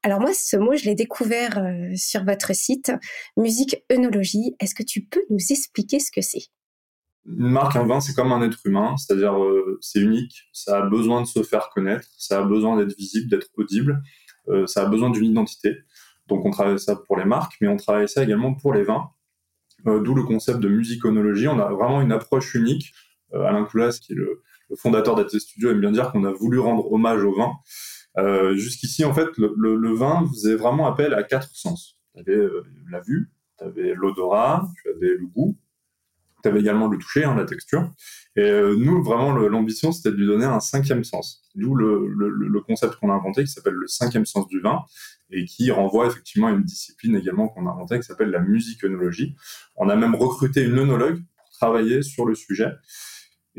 Alors 0.02 0.20
moi, 0.20 0.32
ce 0.32 0.56
mot, 0.56 0.74
je 0.74 0.84
l'ai 0.84 0.94
découvert 0.94 1.58
euh, 1.58 1.90
sur 1.94 2.24
votre 2.24 2.54
site, 2.54 2.92
musique 3.36 3.84
œnologie. 3.92 4.56
Est-ce 4.58 4.74
que 4.74 4.82
tu 4.82 5.02
peux 5.02 5.22
nous 5.28 5.38
expliquer 5.50 6.00
ce 6.00 6.10
que 6.10 6.22
c'est? 6.22 6.44
Une 7.26 7.50
marque, 7.50 7.76
un 7.76 7.84
vin, 7.84 8.00
c'est 8.00 8.14
comme 8.14 8.32
un 8.32 8.40
être 8.42 8.60
humain, 8.64 8.96
c'est-à-dire 8.96 9.38
euh, 9.38 9.78
c'est 9.82 10.00
unique, 10.00 10.48
ça 10.54 10.78
a 10.78 10.86
besoin 10.86 11.20
de 11.20 11.26
se 11.26 11.42
faire 11.42 11.68
connaître, 11.74 12.08
ça 12.16 12.38
a 12.38 12.42
besoin 12.42 12.78
d'être 12.78 12.96
visible, 12.96 13.28
d'être 13.28 13.48
audible, 13.58 14.02
euh, 14.48 14.66
ça 14.66 14.84
a 14.84 14.86
besoin 14.86 15.10
d'une 15.10 15.26
identité. 15.26 15.76
Donc 16.28 16.46
on 16.46 16.50
travaille 16.50 16.78
ça 16.78 16.96
pour 16.96 17.18
les 17.18 17.26
marques, 17.26 17.56
mais 17.60 17.68
on 17.68 17.76
travaille 17.76 18.08
ça 18.08 18.22
également 18.22 18.54
pour 18.54 18.72
les 18.72 18.84
vins, 18.84 19.10
d'où 19.84 20.14
le 20.14 20.22
concept 20.22 20.60
de 20.60 20.68
musiconologie. 20.68 21.48
On 21.48 21.58
a 21.58 21.70
vraiment 21.70 22.00
une 22.00 22.12
approche 22.12 22.54
unique. 22.54 22.92
Alain 23.32 23.64
Coulas, 23.64 23.98
qui 24.00 24.12
est 24.12 24.16
le, 24.16 24.42
le 24.70 24.76
fondateur 24.76 25.16
d'AT 25.16 25.28
Studio, 25.38 25.70
aime 25.70 25.80
bien 25.80 25.90
dire 25.90 26.12
qu'on 26.12 26.24
a 26.24 26.32
voulu 26.32 26.58
rendre 26.58 26.90
hommage 26.90 27.22
au 27.22 27.34
vin. 27.34 27.52
Euh, 28.18 28.54
Jusqu'ici, 28.56 29.04
en 29.04 29.14
fait, 29.14 29.28
le, 29.36 29.54
le, 29.56 29.76
le, 29.76 29.92
vin 29.94 30.26
faisait 30.28 30.56
vraiment 30.56 30.86
appel 30.86 31.14
à 31.14 31.22
quatre 31.22 31.54
sens. 31.54 31.98
Tu 32.14 32.20
avais 32.20 32.36
euh, 32.36 32.64
la 32.90 33.00
vue, 33.00 33.30
tu 33.58 33.64
avais 33.64 33.94
l'odorat, 33.94 34.68
tu 34.82 34.90
avais 34.90 35.14
le 35.16 35.26
goût, 35.26 35.56
tu 36.42 36.48
avais 36.48 36.60
également 36.60 36.88
le 36.88 36.98
toucher, 36.98 37.24
hein, 37.24 37.34
la 37.34 37.44
texture. 37.44 37.92
Et 38.36 38.42
euh, 38.42 38.74
nous, 38.76 39.02
vraiment, 39.02 39.32
l'ambition, 39.32 39.92
c'était 39.92 40.10
de 40.10 40.16
lui 40.16 40.26
donner 40.26 40.44
un 40.44 40.60
cinquième 40.60 41.04
sens. 41.04 41.42
D'où 41.54 41.74
le, 41.74 42.06
le, 42.08 42.60
concept 42.60 42.96
qu'on 42.96 43.10
a 43.10 43.14
inventé 43.14 43.42
qui 43.44 43.50
s'appelle 43.50 43.74
le 43.74 43.88
cinquième 43.88 44.26
sens 44.26 44.46
du 44.48 44.60
vin 44.60 44.82
et 45.30 45.44
qui 45.44 45.70
renvoie 45.70 46.06
effectivement 46.06 46.46
à 46.46 46.50
une 46.52 46.62
discipline 46.62 47.16
également 47.16 47.48
qu'on 47.48 47.66
a 47.66 47.70
inventée 47.70 47.98
qui 47.98 48.06
s'appelle 48.06 48.30
la 48.30 48.40
musiconologie. 48.40 49.34
On 49.76 49.88
a 49.88 49.96
même 49.96 50.14
recruté 50.14 50.62
une 50.62 50.78
œnologue 50.78 51.22
pour 51.36 51.50
travailler 51.50 52.02
sur 52.02 52.24
le 52.24 52.34
sujet. 52.34 52.72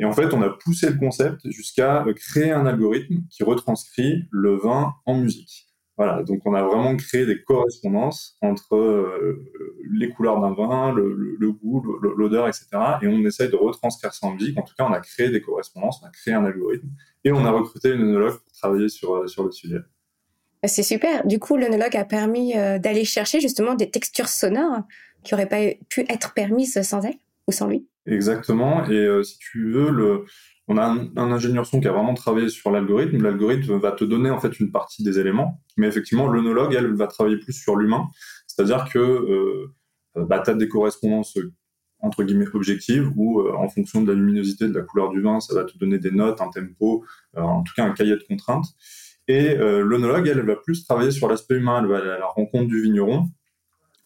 Et 0.02 0.06
en 0.06 0.14
fait, 0.14 0.34
on 0.34 0.42
a 0.42 0.50
poussé 0.50 0.90
le 0.90 0.98
concept 0.98 1.48
jusqu'à 1.52 2.04
créer 2.16 2.52
un 2.52 2.66
algorithme 2.66 3.22
qui 3.30 3.44
retranscrit 3.44 4.24
le 4.32 4.58
vin 4.58 4.96
en 5.06 5.16
musique. 5.16 5.68
Voilà, 5.96 6.24
donc 6.24 6.42
on 6.46 6.56
a 6.56 6.64
vraiment 6.64 6.96
créé 6.98 7.28
des 7.28 7.44
correspondances 7.44 8.36
entre 8.42 8.76
euh, 8.76 9.48
les 9.92 10.10
couleurs 10.10 10.42
d'un 10.42 10.56
vin, 10.56 10.92
le, 10.92 11.52
goût, 11.52 11.84
l'odeur, 12.02 12.48
etc. 12.48 12.66
Et 13.04 13.08
on 13.08 13.20
essaye 13.20 13.50
de 13.50 13.56
retranscrire 13.56 14.12
ça 14.12 14.26
en 14.26 14.34
musique. 14.34 14.58
En 14.58 14.64
tout 14.64 14.74
cas, 14.76 14.88
on 14.90 14.94
a 14.94 15.02
créé 15.02 15.30
des 15.30 15.42
correspondances, 15.42 16.02
on 16.02 16.08
a 16.08 16.10
créé 16.10 16.34
un 16.34 16.46
algorithme 16.46 16.90
et 17.24 17.32
on 17.32 17.46
a 17.46 17.52
recruté 17.52 17.90
une 17.90 18.02
œnologue 18.02 18.40
pour 18.40 18.54
travailler 18.54 18.90
sur, 18.90 19.14
euh, 19.18 19.28
sur 19.28 19.44
le 19.44 19.52
sujet. 19.52 19.82
C'est 20.64 20.82
super. 20.82 21.28
Du 21.28 21.38
coup, 21.38 21.58
l'onologue 21.58 21.96
a 21.96 22.06
permis 22.06 22.58
euh, 22.58 22.80
d'aller 22.80 23.06
chercher 23.06 23.40
justement 23.40 23.76
des 23.76 23.92
textures 23.92 24.30
sonores 24.30 24.82
qui 25.24 25.36
n'auraient 25.36 25.50
pas 25.50 25.62
pu 25.90 26.06
être 26.10 26.34
permises 26.34 26.82
sans 26.82 27.02
elle 27.02 27.20
ou 27.48 27.52
sans 27.52 27.68
lui. 27.68 27.88
Exactement. 28.06 28.86
Et 28.86 28.96
euh, 28.96 29.24
si 29.24 29.38
tu 29.40 29.72
veux, 29.72 30.26
on 30.68 30.78
a 30.78 30.86
un, 30.86 31.32
ingénieur 31.32 31.66
son 31.66 31.80
qui 31.80 31.88
a 31.88 31.92
vraiment 31.92 32.14
travaillé 32.14 32.50
sur 32.50 32.72
l'algorithme. 32.72 33.22
L'algorithme 33.22 33.78
va 33.78 33.92
te 33.92 34.04
donner 34.04 34.30
en 34.30 34.40
fait 34.40 34.60
une 34.60 34.72
partie 34.72 35.04
des 35.04 35.20
éléments, 35.20 35.62
mais 35.78 35.88
effectivement, 35.88 36.28
l'œnologue, 36.28 36.74
elle, 36.74 36.94
va 36.96 37.08
travailler 37.08 37.38
plus 37.38 37.54
sur 37.54 37.76
l'humain. 37.76 38.08
C'est-à-dire 38.48 38.90
que 38.92 39.00
euh, 39.00 39.74
bah, 40.16 40.42
tu 40.44 40.50
as 40.50 40.56
des 40.56 40.68
correspondances 40.68 41.38
euh, 41.38 41.54
entre 42.02 42.24
guillemets 42.24 42.48
objectives 42.54 43.12
où 43.16 43.42
euh, 43.42 43.54
en 43.56 43.70
fonction 43.70 44.02
de 44.02 44.12
la 44.12 44.18
luminosité, 44.18 44.68
de 44.68 44.74
la 44.74 44.82
couleur 44.82 45.10
du 45.10 45.22
vin, 45.22 45.40
ça 45.40 45.54
va 45.54 45.64
te 45.64 45.78
donner 45.78 46.00
des 46.00 46.12
notes, 46.12 46.42
un 46.42 46.50
tempo, 46.50 47.06
euh, 47.38 47.42
en 47.42 47.64
tout 47.64 47.74
cas 47.76 47.86
un 47.86 47.92
cahier 47.92 48.16
de 48.16 48.24
contraintes. 48.28 48.66
Et 49.28 49.52
euh, 49.52 49.82
l'œnologue, 49.82 50.28
elle, 50.28 50.40
elle 50.40 50.46
va 50.46 50.56
plus 50.56 50.84
travailler 50.84 51.12
sur 51.12 51.28
l'aspect 51.28 51.56
humain. 51.56 51.80
Elle 51.82 51.88
va 51.88 52.00
aller 52.00 52.10
à 52.10 52.18
la 52.18 52.26
rencontre 52.26 52.68
du 52.68 52.82
vigneron. 52.82 53.30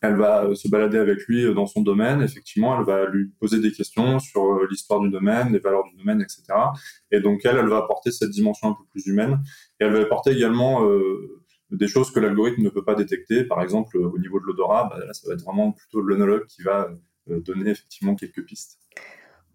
Elle 0.05 0.17
va 0.17 0.45
euh, 0.45 0.55
se 0.55 0.67
balader 0.67 0.97
avec 0.97 1.25
lui 1.27 1.45
euh, 1.45 1.53
dans 1.53 1.65
son 1.65 1.81
domaine. 1.81 2.21
Effectivement, 2.21 2.77
elle 2.77 2.85
va 2.85 3.05
lui 3.05 3.29
poser 3.39 3.59
des 3.59 3.71
questions 3.71 4.19
sur 4.19 4.43
euh, 4.43 4.67
l'histoire 4.69 4.99
du 4.99 5.09
domaine, 5.09 5.51
les 5.51 5.59
valeurs 5.59 5.83
du 5.85 5.95
domaine, 5.95 6.21
etc. 6.21 6.43
Et 7.11 7.19
donc, 7.19 7.41
elle, 7.43 7.57
elle 7.57 7.67
va 7.67 7.77
apporter 7.77 8.11
cette 8.11 8.29
dimension 8.29 8.69
un 8.69 8.73
peu 8.73 8.83
plus 8.91 9.05
humaine. 9.07 9.39
Et 9.79 9.85
elle 9.85 9.93
va 9.93 10.01
apporter 10.01 10.31
également 10.31 10.81
des 11.71 11.87
choses 11.87 12.11
que 12.11 12.19
l'algorithme 12.19 12.61
ne 12.61 12.69
peut 12.69 12.83
pas 12.83 12.95
détecter. 12.95 13.43
Par 13.43 13.61
exemple, 13.61 13.97
au 13.97 14.17
niveau 14.19 14.39
de 14.39 14.45
l'odorat, 14.45 14.89
bah, 14.89 15.13
ça 15.13 15.27
va 15.27 15.33
être 15.33 15.43
vraiment 15.43 15.71
plutôt 15.71 16.01
l'œnologue 16.01 16.45
qui 16.47 16.61
va 16.61 16.89
donner 17.27 17.71
effectivement 17.71 18.15
quelques 18.15 18.45
pistes. 18.45 18.79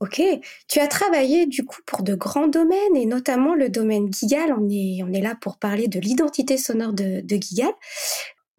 Ok, 0.00 0.22
tu 0.66 0.80
as 0.80 0.88
travaillé 0.88 1.46
du 1.46 1.64
coup 1.64 1.80
pour 1.84 2.02
de 2.02 2.14
grands 2.14 2.48
domaines 2.48 2.96
et 2.96 3.04
notamment 3.04 3.54
le 3.54 3.68
domaine 3.68 4.12
Gigal. 4.12 4.54
On 4.58 4.68
est, 4.70 5.02
on 5.02 5.12
est 5.12 5.20
là 5.20 5.36
pour 5.38 5.58
parler 5.58 5.88
de 5.88 6.00
l'identité 6.00 6.56
sonore 6.56 6.94
de, 6.94 7.20
de 7.20 7.36
Gigal. 7.36 7.72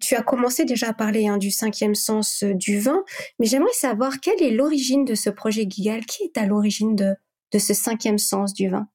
Tu 0.02 0.16
as 0.16 0.24
commencé 0.24 0.66
déjà 0.66 0.90
à 0.90 0.94
parler 0.94 1.28
hein, 1.28 1.38
du 1.38 1.52
cinquième 1.52 1.96
sens 1.96 2.44
euh, 2.44 2.54
du 2.54 2.80
vin, 2.80 3.04
mais 3.40 3.46
j'aimerais 3.46 3.74
savoir 3.74 4.20
quelle 4.20 4.42
est 4.42 4.52
l'origine 4.52 5.06
de 5.06 5.14
ce 5.14 5.30
projet 5.30 5.66
Gigal. 5.70 6.06
Qui 6.06 6.24
est 6.24 6.38
à 6.38 6.46
l'origine 6.48 6.96
de, 6.96 7.16
ce 7.58 7.74
cinquième 7.74 8.18
sens 8.18 8.54
du 8.54 8.68
vin? 8.68 8.88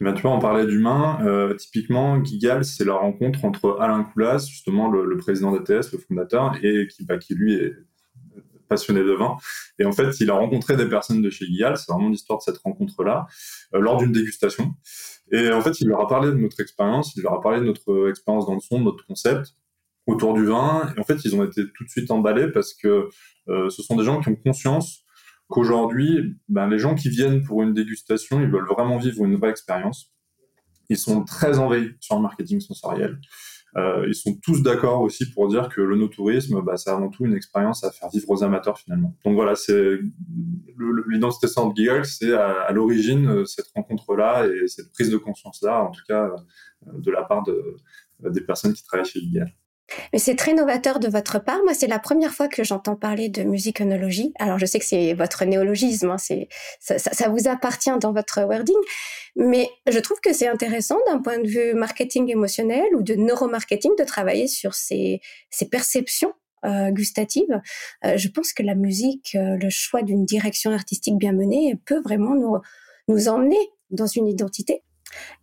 Ben, 0.00 0.14
tu 0.14 0.22
vois, 0.22 0.32
on 0.32 0.38
parlait 0.38 0.66
d'humain. 0.66 1.18
Euh, 1.22 1.54
typiquement, 1.54 2.22
Gigal, 2.22 2.64
c'est 2.64 2.84
la 2.84 2.94
rencontre 2.94 3.44
entre 3.44 3.78
Alain 3.80 4.04
Coulas, 4.04 4.46
justement 4.46 4.90
le, 4.90 5.16
président 5.16 5.52
d'ATS, 5.52 5.92
le 5.92 5.98
fondateur, 5.98 6.56
et 6.62 6.86
qui, 6.86 7.04
bah, 7.04 7.18
qui 7.18 7.34
lui 7.34 7.54
est 7.54 7.74
passionné 8.68 9.00
de 9.00 9.12
vin. 9.12 9.36
Et 9.78 9.84
en 9.84 9.92
fait, 9.92 10.20
il 10.20 10.30
a 10.30 10.34
rencontré 10.34 10.76
des 10.76 10.88
personnes 10.88 11.22
de 11.22 11.30
chez 11.30 11.46
Gigal. 11.46 11.76
C'est 11.76 11.90
vraiment 11.92 12.08
l'histoire 12.08 12.38
de 12.38 12.44
cette 12.44 12.58
rencontre-là, 12.58 13.26
euh, 13.74 13.80
lors 13.80 13.96
d'une 13.96 14.12
dégustation. 14.12 14.74
Et 15.32 15.50
en 15.50 15.60
fait, 15.62 15.80
il 15.80 15.88
leur 15.88 16.00
a 16.00 16.06
parlé 16.06 16.28
de 16.28 16.36
notre 16.36 16.60
expérience, 16.60 17.14
il 17.16 17.22
leur 17.22 17.34
a 17.34 17.40
parlé 17.40 17.60
de 17.60 17.64
notre 17.64 18.08
expérience 18.08 18.46
dans 18.46 18.54
le 18.54 18.60
son, 18.60 18.78
de 18.78 18.84
notre 18.84 19.06
concept 19.06 19.54
autour 20.06 20.34
du 20.34 20.44
vin. 20.44 20.92
En 20.98 21.04
fait, 21.04 21.24
ils 21.24 21.34
ont 21.36 21.44
été 21.44 21.62
tout 21.74 21.84
de 21.84 21.88
suite 21.88 22.10
emballés 22.10 22.48
parce 22.48 22.74
que 22.74 23.08
euh, 23.48 23.68
ce 23.70 23.82
sont 23.82 23.96
des 23.96 24.04
gens 24.04 24.20
qui 24.20 24.28
ont 24.28 24.36
conscience 24.36 25.04
qu'aujourd'hui, 25.48 26.36
ben, 26.48 26.68
les 26.68 26.78
gens 26.78 26.94
qui 26.94 27.08
viennent 27.08 27.42
pour 27.42 27.62
une 27.62 27.74
dégustation, 27.74 28.40
ils 28.40 28.48
veulent 28.48 28.68
vraiment 28.68 28.98
vivre 28.98 29.24
une 29.24 29.36
vraie 29.36 29.50
expérience. 29.50 30.12
Ils 30.88 30.98
sont 30.98 31.24
très 31.24 31.58
envahis 31.58 31.90
sur 32.00 32.16
le 32.16 32.22
marketing 32.22 32.60
sensoriel. 32.60 33.18
Euh, 33.76 34.04
ils 34.08 34.14
sont 34.14 34.36
tous 34.42 34.62
d'accord 34.62 35.00
aussi 35.00 35.30
pour 35.30 35.46
dire 35.48 35.68
que 35.68 35.80
le 35.80 35.96
no-tourisme, 35.96 36.60
bah, 36.62 36.76
c'est 36.76 36.90
avant 36.90 37.08
tout 37.08 37.24
une 37.24 37.34
expérience 37.34 37.84
à 37.84 37.92
faire 37.92 38.08
vivre 38.10 38.28
aux 38.28 38.42
amateurs 38.42 38.78
finalement. 38.78 39.14
Donc 39.24 39.34
voilà, 39.34 39.54
c'est 39.54 39.98
l'identité 41.08 41.46
de 41.46 41.76
Giggle, 41.76 42.04
c'est 42.04 42.32
à, 42.32 42.72
l'origine 42.72 43.28
euh, 43.28 43.44
cette 43.44 43.68
rencontre-là 43.74 44.46
et 44.46 44.66
cette 44.66 44.90
prise 44.92 45.10
de 45.10 45.18
conscience-là, 45.18 45.84
en 45.84 45.90
tout 45.90 46.02
cas 46.08 46.24
euh, 46.24 46.92
de 46.98 47.10
la 47.12 47.22
part 47.22 47.44
de, 47.44 47.76
des 48.28 48.40
personnes 48.40 48.72
qui 48.72 48.82
travaillent 48.82 49.06
chez 49.06 49.20
Giggle. 49.20 49.52
Mais 50.12 50.18
c'est 50.18 50.36
très 50.36 50.54
novateur 50.54 51.00
de 51.00 51.08
votre 51.08 51.38
part. 51.38 51.60
Moi, 51.64 51.74
c'est 51.74 51.86
la 51.86 51.98
première 51.98 52.32
fois 52.32 52.48
que 52.48 52.64
j'entends 52.64 52.96
parler 52.96 53.28
de 53.28 53.42
musiconologie. 53.42 54.32
Alors, 54.38 54.58
je 54.58 54.66
sais 54.66 54.78
que 54.78 54.84
c'est 54.84 55.14
votre 55.14 55.44
néologisme, 55.44 56.10
hein, 56.10 56.18
c'est 56.18 56.48
ça, 56.80 56.98
ça, 56.98 57.12
ça 57.12 57.28
vous 57.28 57.48
appartient 57.48 57.90
dans 58.00 58.12
votre 58.12 58.42
wording, 58.42 58.76
mais 59.36 59.68
je 59.88 59.98
trouve 59.98 60.20
que 60.20 60.32
c'est 60.32 60.48
intéressant 60.48 60.98
d'un 61.06 61.18
point 61.18 61.38
de 61.38 61.48
vue 61.48 61.74
marketing 61.74 62.30
émotionnel 62.30 62.86
ou 62.96 63.02
de 63.02 63.14
neuromarketing 63.14 63.92
de 63.98 64.04
travailler 64.04 64.46
sur 64.46 64.74
ces, 64.74 65.20
ces 65.50 65.68
perceptions 65.68 66.32
euh, 66.66 66.90
gustatives. 66.90 67.62
Euh, 68.04 68.18
je 68.18 68.28
pense 68.28 68.52
que 68.52 68.62
la 68.62 68.74
musique, 68.74 69.34
euh, 69.34 69.56
le 69.56 69.70
choix 69.70 70.02
d'une 70.02 70.26
direction 70.26 70.72
artistique 70.72 71.16
bien 71.16 71.32
menée 71.32 71.74
peut 71.86 72.02
vraiment 72.02 72.34
nous, 72.34 72.58
nous 73.08 73.28
emmener 73.28 73.56
dans 73.88 74.06
une 74.06 74.28
identité. 74.28 74.82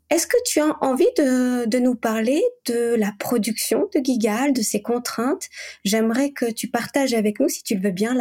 Est-ce 0.10 0.26
que 0.26 0.38
tu 0.46 0.60
as 0.60 0.78
envie 0.82 1.10
de, 1.18 1.80
nous 1.80 1.96
parler 1.96 2.42
de 2.66 2.96
la 2.96 3.12
production 3.20 3.90
de 3.94 4.00
Gigal, 4.04 4.54
de 4.54 4.62
ses 4.62 4.82
contraintes? 4.82 5.50
J'aimerais 5.84 6.32
que 6.32 6.52
tu 6.52 6.70
partages 6.70 7.14
avec 7.14 7.40
nous, 7.40 7.50
si 7.50 7.64
tu 7.64 7.76
le 7.76 7.82
veux 7.82 7.92
bien, 7.92 8.16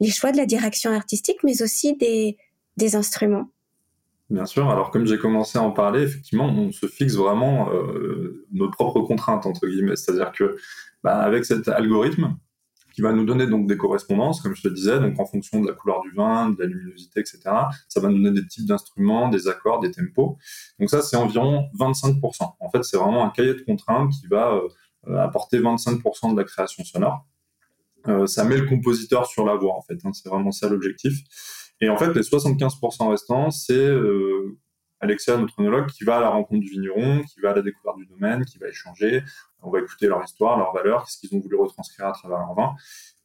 les 0.00 0.10
choix 0.10 0.32
de 0.32 0.38
la 0.38 0.46
direction 0.46 0.92
artistique, 0.92 1.38
mais 1.44 1.62
aussi 1.62 1.94
des, 1.96 2.38
des 2.78 2.96
instruments. 2.96 3.50
Bien 4.30 4.46
sûr. 4.46 4.70
Alors, 4.70 4.90
comme 4.90 5.06
j'ai 5.06 5.18
commencé 5.18 5.58
à 5.58 5.62
en 5.62 5.72
parler, 5.72 6.02
effectivement, 6.02 6.46
on 6.46 6.70
se 6.70 6.86
fixe 6.86 7.16
vraiment 7.16 7.70
euh, 7.72 8.46
nos 8.52 8.70
propres 8.70 9.00
contraintes, 9.00 9.44
entre 9.44 9.66
guillemets. 9.66 9.96
C'est-à-dire 9.96 10.32
que, 10.32 10.56
bah, 11.02 11.18
avec 11.18 11.44
cet 11.44 11.68
algorithme, 11.68 12.36
qui 12.92 13.02
va 13.02 13.12
nous 13.12 13.24
donner 13.24 13.46
donc 13.46 13.66
des 13.66 13.76
correspondances, 13.76 14.40
comme 14.40 14.54
je 14.54 14.62
te 14.62 14.68
disais, 14.68 14.98
donc 14.98 15.18
en 15.18 15.26
fonction 15.26 15.60
de 15.60 15.68
la 15.68 15.74
couleur 15.74 16.00
du 16.00 16.10
vin, 16.10 16.50
de 16.50 16.62
la 16.62 16.66
luminosité, 16.66 17.20
etc. 17.20 17.40
Ça 17.88 18.00
va 18.00 18.08
nous 18.08 18.22
donner 18.22 18.40
des 18.40 18.46
types 18.46 18.66
d'instruments, 18.66 19.28
des 19.28 19.48
accords, 19.48 19.80
des 19.80 19.90
tempos. 19.90 20.36
Donc 20.78 20.90
ça, 20.90 21.02
c'est 21.02 21.16
environ 21.16 21.68
25%. 21.78 22.54
En 22.58 22.70
fait, 22.70 22.82
c'est 22.84 22.96
vraiment 22.96 23.24
un 23.24 23.30
cahier 23.30 23.54
de 23.54 23.60
contraintes 23.60 24.12
qui 24.12 24.26
va 24.26 24.60
euh, 25.06 25.16
apporter 25.18 25.60
25% 25.60 26.32
de 26.32 26.38
la 26.38 26.44
création 26.44 26.84
sonore. 26.84 27.26
Euh, 28.08 28.26
ça 28.26 28.44
met 28.44 28.56
le 28.56 28.66
compositeur 28.66 29.26
sur 29.26 29.44
la 29.44 29.54
voie, 29.54 29.74
en 29.74 29.82
fait. 29.82 29.98
Hein, 30.04 30.12
c'est 30.12 30.28
vraiment 30.28 30.52
ça 30.52 30.68
l'objectif. 30.68 31.18
Et 31.80 31.88
en 31.88 31.96
fait, 31.96 32.12
les 32.14 32.22
75% 32.22 33.10
restants, 33.10 33.50
c'est 33.50 33.74
euh, 33.74 34.58
Alexia, 35.00 35.36
notre 35.36 35.58
onologue, 35.58 35.86
qui 35.86 36.04
va 36.04 36.18
à 36.18 36.20
la 36.20 36.28
rencontre 36.28 36.60
du 36.60 36.70
vigneron, 36.70 37.22
qui 37.22 37.40
va 37.40 37.50
à 37.50 37.54
la 37.54 37.62
découverte 37.62 37.96
du 37.96 38.06
domaine, 38.06 38.44
qui 38.44 38.58
va 38.58 38.68
échanger. 38.68 39.22
On 39.62 39.70
va 39.70 39.80
écouter 39.80 40.06
leur 40.06 40.22
histoire, 40.22 40.58
leurs 40.58 40.72
valeurs, 40.74 41.04
qu'est-ce 41.04 41.18
qu'ils 41.18 41.36
ont 41.36 41.40
voulu 41.40 41.56
retranscrire 41.56 42.06
à 42.06 42.12
travers 42.12 42.38
leur 42.38 42.54
vin. 42.54 42.74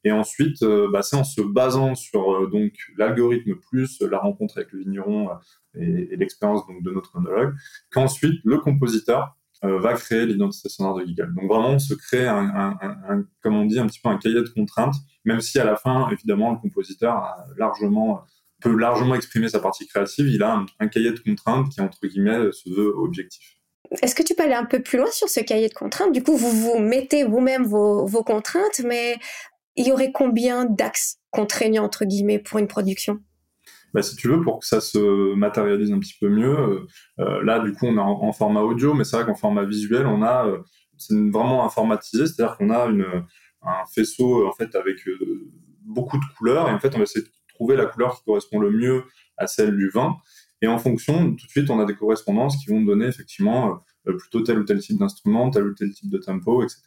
Et 0.05 0.11
ensuite, 0.11 0.61
euh, 0.61 0.87
bah, 0.91 1.01
c'est 1.01 1.15
en 1.15 1.23
se 1.23 1.41
basant 1.41 1.95
sur 1.95 2.31
euh, 2.31 2.47
donc 2.47 2.73
l'algorithme 2.95 3.55
plus 3.55 3.99
la 4.01 4.19
rencontre 4.19 4.57
avec 4.57 4.71
le 4.71 4.79
vigneron 4.79 5.29
euh, 5.31 5.81
et, 5.81 6.15
l'expérience 6.15 6.65
donc 6.67 6.83
de 6.83 6.91
notre 6.91 7.15
onologue, 7.15 7.55
qu'ensuite 7.91 8.39
le 8.45 8.59
compositeur 8.59 9.35
va 9.63 9.93
créer 9.93 10.27
l'identité 10.27 10.69
sonore 10.69 10.99
de 10.99 11.05
Gigal. 11.05 11.33
Donc 11.33 11.49
vraiment, 11.49 11.71
on 11.71 11.79
se 11.79 11.95
crée 11.95 12.27
un, 12.27 12.77
comme 13.41 13.55
on 13.55 13.65
dit, 13.65 13.79
un 13.79 13.87
petit 13.87 13.99
peu 13.99 14.09
un 14.09 14.17
cahier 14.17 14.35
de 14.35 14.49
contraintes, 14.49 14.93
même 15.23 15.41
si 15.41 15.57
à 15.57 15.63
la 15.63 15.75
fin, 15.75 16.07
évidemment, 16.11 16.51
le 16.51 16.59
compositeur 16.59 17.15
a 17.15 17.47
largement 17.57 18.23
peut 18.65 18.75
largement 18.75 19.15
exprimer 19.15 19.47
sa 19.47 19.59
partie 19.59 19.87
créative, 19.87 20.27
il 20.27 20.41
a 20.41 20.55
un, 20.55 20.65
un, 20.79 20.87
cahier 20.87 21.11
de 21.11 21.19
contraintes 21.19 21.69
qui, 21.69 21.81
entre 21.81 21.99
guillemets, 22.03 22.51
se 22.51 22.69
veut 22.69 22.93
objectif. 22.95 23.55
Est-ce 24.01 24.15
que 24.15 24.23
tu 24.23 24.33
peux 24.33 24.43
aller 24.43 24.53
un 24.53 24.65
peu 24.65 24.81
plus 24.81 24.97
loin 24.97 25.11
sur 25.11 25.29
ce 25.29 25.39
cahier 25.39 25.69
de 25.69 25.73
contraintes? 25.73 26.11
Du 26.11 26.23
coup, 26.23 26.35
vous 26.35 26.49
vous 26.49 26.79
mettez 26.79 27.23
vous-même 27.23 27.63
vos, 27.63 28.05
vos, 28.07 28.23
contraintes, 28.23 28.81
mais 28.83 29.17
il 29.75 29.87
y 29.87 29.91
aurait 29.91 30.11
combien 30.11 30.65
d'axes 30.65 31.17
contraignants, 31.29 31.83
entre 31.83 32.05
guillemets, 32.05 32.39
pour 32.39 32.57
une 32.59 32.67
production? 32.67 33.19
Bah, 33.93 34.01
si 34.01 34.15
tu 34.15 34.27
veux, 34.27 34.41
pour 34.41 34.59
que 34.59 34.65
ça 34.65 34.81
se 34.81 35.35
matérialise 35.35 35.91
un 35.91 35.99
petit 35.99 36.15
peu 36.19 36.27
mieux, 36.27 36.87
euh, 37.19 37.43
là, 37.43 37.59
du 37.59 37.73
coup, 37.73 37.85
on 37.85 37.95
est 37.95 38.01
en, 38.01 38.23
en 38.23 38.33
format 38.33 38.61
audio, 38.61 38.93
mais 38.93 39.03
c'est 39.03 39.15
vrai 39.15 39.25
qu'en 39.25 39.35
format 39.35 39.63
visuel, 39.63 40.07
on 40.07 40.23
a, 40.23 40.47
euh, 40.47 40.57
c'est 40.97 41.13
vraiment 41.29 41.65
informatisé, 41.65 42.25
c'est-à-dire 42.25 42.57
qu'on 42.57 42.71
a 42.71 42.85
une, 42.87 43.05
un 43.61 43.83
faisceau, 43.93 44.47
en 44.47 44.51
fait, 44.53 44.75
avec 44.75 45.07
euh, 45.07 45.17
beaucoup 45.81 46.17
de 46.17 46.25
couleurs, 46.37 46.67
et 46.67 46.71
en 46.71 46.79
fait, 46.79 46.93
on 46.95 46.97
va 46.97 47.03
essayer 47.03 47.23
de 47.23 47.31
trouver 47.55 47.75
la 47.75 47.85
couleur 47.85 48.15
qui 48.15 48.23
correspond 48.23 48.59
le 48.59 48.71
mieux 48.71 49.03
à 49.37 49.47
celle 49.47 49.75
du 49.75 49.89
vin. 49.89 50.15
Et 50.61 50.67
en 50.67 50.77
fonction, 50.77 51.35
tout 51.35 51.45
de 51.45 51.51
suite, 51.51 51.69
on 51.69 51.79
a 51.79 51.85
des 51.85 51.95
correspondances 51.95 52.57
qui 52.57 52.69
vont 52.69 52.81
donner 52.81 53.07
effectivement 53.07 53.81
euh, 54.07 54.13
plutôt 54.17 54.41
tel 54.41 54.59
ou 54.59 54.63
tel 54.63 54.79
type 54.79 54.97
d'instrument, 54.97 55.49
tel 55.49 55.63
ou 55.63 55.73
tel 55.73 55.91
type 55.91 56.09
de 56.09 56.17
tempo, 56.17 56.63
etc. 56.63 56.81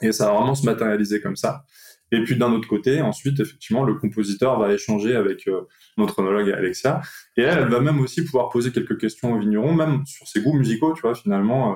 Et 0.00 0.12
ça 0.12 0.26
va 0.26 0.34
vraiment 0.34 0.54
se 0.54 0.64
matérialiser 0.64 1.20
comme 1.20 1.36
ça. 1.36 1.64
Et 2.10 2.22
puis 2.22 2.36
d'un 2.36 2.52
autre 2.52 2.68
côté, 2.68 3.02
ensuite, 3.02 3.38
effectivement, 3.40 3.84
le 3.84 3.94
compositeur 3.94 4.58
va 4.58 4.72
échanger 4.72 5.14
avec 5.14 5.46
euh, 5.48 5.62
notre 5.96 6.20
onologue 6.20 6.50
Alexia. 6.50 7.02
Et 7.36 7.42
elle, 7.42 7.68
va 7.68 7.80
même 7.80 8.00
aussi 8.00 8.24
pouvoir 8.24 8.48
poser 8.48 8.72
quelques 8.72 8.98
questions 8.98 9.34
au 9.34 9.38
vigneron, 9.38 9.74
même 9.74 10.06
sur 10.06 10.26
ses 10.26 10.40
goûts 10.40 10.54
musicaux, 10.54 10.94
tu 10.94 11.02
vois, 11.02 11.14
finalement. 11.14 11.72
Euh, 11.72 11.74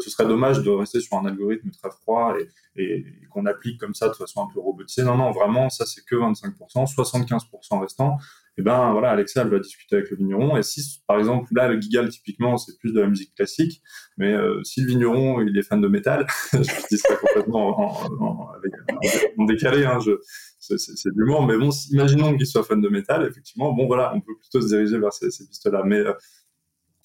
ce 0.00 0.10
serait 0.10 0.26
dommage 0.26 0.62
de 0.62 0.70
rester 0.70 1.00
sur 1.00 1.16
un 1.16 1.26
algorithme 1.26 1.70
très 1.70 1.90
froid 1.90 2.34
et, 2.76 3.04
qu'on 3.30 3.46
applique 3.46 3.80
comme 3.80 3.94
ça 3.94 4.08
de 4.08 4.14
façon 4.14 4.42
un 4.42 4.52
peu 4.52 4.60
robotisée. 4.60 5.02
Non, 5.04 5.16
non, 5.16 5.30
vraiment, 5.30 5.68
ça 5.70 5.86
c'est 5.86 6.04
que 6.04 6.14
25%, 6.16 6.92
75% 6.94 7.80
restant. 7.80 8.18
et 8.56 8.62
ben 8.62 8.92
voilà, 8.92 9.10
Alexa, 9.10 9.42
elle 9.42 9.48
va 9.48 9.58
discuter 9.58 9.96
avec 9.96 10.10
le 10.10 10.16
vigneron. 10.16 10.56
Et 10.56 10.62
si, 10.62 11.02
par 11.06 11.18
exemple, 11.18 11.48
là, 11.52 11.68
le 11.68 11.80
Gigal, 11.80 12.08
typiquement, 12.08 12.56
c'est 12.56 12.78
plus 12.78 12.92
de 12.92 13.00
la 13.00 13.08
musique 13.08 13.34
classique, 13.34 13.82
mais 14.16 14.32
euh, 14.32 14.62
si 14.64 14.80
le 14.82 14.88
vigneron, 14.88 15.40
il 15.40 15.56
est 15.56 15.62
fan 15.62 15.80
de 15.80 15.88
métal, 15.88 16.26
je 16.52 16.58
dis 16.90 16.98
ça 16.98 17.16
complètement 17.16 17.78
en, 17.78 19.44
décalé, 19.46 19.84
hein, 19.84 19.98
je, 20.00 20.12
c'est, 20.60 20.76
de 20.76 21.14
l'humour, 21.16 21.46
mais 21.46 21.56
bon, 21.56 21.70
imaginons 21.90 22.36
qu'il 22.36 22.46
soit 22.46 22.64
fan 22.64 22.80
de 22.80 22.88
métal, 22.88 23.26
effectivement, 23.26 23.72
bon 23.72 23.86
voilà, 23.86 24.12
on 24.14 24.20
peut 24.20 24.34
plutôt 24.40 24.60
se 24.60 24.68
diriger 24.68 24.98
vers 24.98 25.12
ces, 25.12 25.30
ces 25.30 25.46
pistes-là. 25.46 25.82
Mais, 25.84 25.98
euh, 25.98 26.12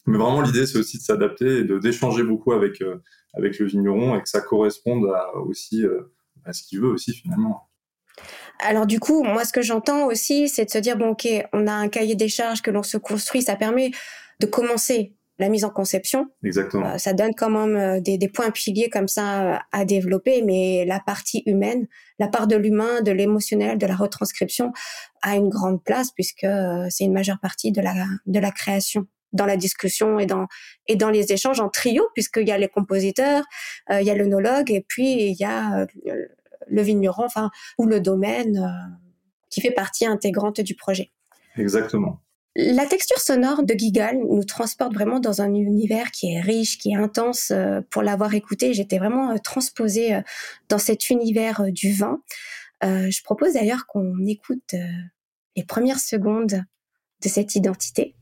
mais 0.10 0.18
vraiment, 0.18 0.42
l'idée, 0.42 0.66
c'est 0.66 0.80
aussi 0.80 0.98
de 0.98 1.04
s'adapter 1.04 1.60
et 1.60 1.64
de, 1.64 1.78
d'échanger 1.78 2.24
beaucoup 2.24 2.52
avec, 2.52 2.82
euh, 2.82 3.04
avec 3.36 3.60
le 3.60 3.68
vigneron 3.68 4.18
et 4.18 4.22
que 4.22 4.28
ça 4.28 4.42
corresponde 4.42 5.06
à, 5.06 5.36
aussi 5.38 5.86
euh, 5.86 6.12
à 6.46 6.54
ce 6.54 6.64
qu'il 6.64 6.82
veut 6.82 6.90
aussi, 6.90 7.14
finalement. 7.14 7.70
Alors 8.60 8.88
du 8.88 9.00
coup, 9.00 9.24
moi, 9.24 9.46
ce 9.46 9.54
que 9.54 9.62
j'entends 9.62 10.08
aussi, 10.08 10.50
c'est 10.50 10.66
de 10.66 10.72
se 10.72 10.80
dire, 10.80 10.98
bon, 10.98 11.10
ok, 11.10 11.28
on 11.54 11.68
a 11.68 11.74
un 11.74 11.90
cahier 11.90 12.16
des 12.16 12.28
charges 12.28 12.64
que 12.64 12.72
l'on 12.72 12.82
se 12.82 12.98
construit, 12.98 13.44
ça 13.44 13.56
permet 13.56 13.92
de 14.40 14.48
commencer 14.48 15.14
la 15.38 15.48
mise 15.48 15.64
en 15.64 15.70
conception. 15.70 16.28
Exactement. 16.44 16.88
Euh, 16.88 16.98
ça 16.98 17.14
donne 17.14 17.36
quand 17.36 17.52
même 17.52 18.02
des, 18.02 18.18
des, 18.18 18.28
points 18.28 18.50
piliers 18.50 18.90
comme 18.90 19.08
ça 19.08 19.62
à 19.72 19.86
développer, 19.86 20.42
mais 20.42 20.86
la 20.86 21.00
partie 21.00 21.44
humaine, 21.46 21.88
la 22.18 22.28
part 22.28 22.48
de 22.48 22.56
l'humain, 22.56 23.02
de 23.02 23.12
l'émotionnel, 23.12 23.78
de 23.78 23.86
la 23.86 23.96
retranscription 23.96 24.74
a 25.22 25.36
une 25.36 25.50
grande 25.50 25.84
place 25.84 26.12
puisque 26.12 26.48
c'est 26.90 27.04
une 27.04 27.14
majeure 27.14 27.40
partie 27.40 27.72
de 27.72 27.80
la, 27.80 27.94
de 28.26 28.40
la 28.40 28.52
création 28.52 29.08
dans 29.34 29.46
la 29.46 29.58
discussion 29.58 30.20
et 30.20 30.26
dans 30.26 30.48
et 30.88 30.96
dans 30.96 31.10
les 31.10 31.32
échanges 31.32 31.60
en 31.60 31.70
trio 31.70 32.04
puisqu'il 32.14 32.48
y 32.48 32.52
a 32.52 32.58
les 32.58 32.68
compositeurs, 32.68 33.44
il 33.90 34.04
y 34.04 34.10
a 34.10 34.16
l'onologue 34.16 34.72
et 34.72 34.86
puis 34.88 35.30
il 35.30 35.36
y 35.40 35.46
a 35.46 35.86
le 36.70 36.82
vigneron, 36.82 37.26
enfin, 37.26 37.50
ou 37.78 37.86
le 37.86 38.00
domaine 38.00 38.58
euh, 38.58 38.96
qui 39.50 39.62
fait 39.62 39.72
partie 39.72 40.06
intégrante 40.06 40.62
du 40.62 40.76
projet. 40.76 41.12
Exactement. 41.58 42.22
La 42.56 42.86
texture 42.86 43.20
sonore 43.20 43.64
de 43.64 43.74
Gigal 43.74 44.18
nous 44.18 44.44
transporte 44.44 44.94
vraiment 44.94 45.20
dans 45.20 45.42
un 45.42 45.54
univers 45.54 46.12
qui 46.12 46.34
est 46.34 46.42
riche, 46.42 46.78
qui 46.78 46.92
est 46.92 46.96
intense. 46.96 47.52
Euh, 47.52 47.82
pour 47.90 48.02
l'avoir 48.02 48.34
écouté, 48.34 48.74
j'étais 48.74 48.98
vraiment 48.98 49.32
euh, 49.32 49.38
transposée 49.38 50.20
dans 50.68 50.80
cet 50.80 51.10
univers 51.10 51.64
du 51.72 51.94
vin. 51.94 52.22
je 52.82 53.24
propose 53.24 53.54
d'ailleurs 53.54 53.86
qu'on 53.88 54.26
écoute 54.26 54.74
les 55.56 55.64
premières 55.64 56.00
secondes 56.00 56.64
de 57.22 57.30
cette 57.30 57.56
identité. 57.56 58.16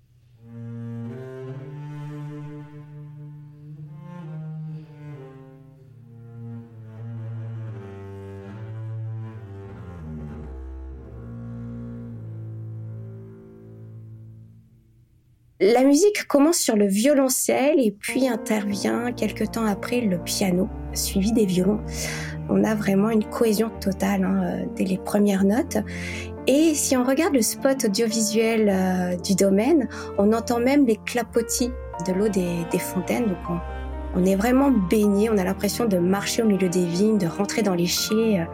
La 15.60 15.84
musique 15.84 16.28
commence 16.28 16.58
sur 16.58 16.76
le 16.76 16.86
violoncelle 16.86 17.80
et 17.80 17.90
puis 17.90 18.28
intervient 18.28 19.12
quelques 19.12 19.54
temps 19.54 19.66
après 19.66 20.02
le 20.02 20.20
piano, 20.20 20.70
suivi 20.94 21.32
des 21.32 21.48
violons. 21.48 21.80
On 22.48 22.64
a 22.64 22.76
vraiment 22.76 23.10
une 23.10 23.24
cohésion 23.24 23.72
totale 23.82 24.24
hein, 24.24 24.42
euh, 24.44 24.66
dès 24.76 24.84
les 24.84 25.00
premières 25.00 25.46
notes. 25.46 25.78
Et 26.46 26.76
si 26.76 26.96
on 26.96 27.04
regarde 27.04 27.34
le 27.34 27.42
spot 27.42 27.86
audiovisuel 27.86 28.70
euh, 28.70 29.18
du 29.18 29.34
domaine, 29.34 29.90
on 30.20 30.32
entend 30.32 30.60
même 30.60 30.86
les 30.86 30.98
clapotis 30.98 31.72
de 32.08 32.14
l'eau 32.14 32.30
des, 32.30 32.80
fontaines. 32.80 33.36
On 34.16 34.26
est 34.26 34.36
vraiment 34.36 34.72
baigné, 34.72 35.30
on 35.30 35.38
a 35.38 35.44
l'impression 35.44 35.86
de 35.86 35.98
marcher 35.98 36.42
au 36.42 36.48
milieu 36.48 36.70
des 36.70 36.86
vignes, 36.86 37.18
de 37.18 37.28
rentrer 37.28 37.62
dans 37.62 37.76
les 37.76 37.86
chais, 37.86 38.40
euh, 38.40 38.46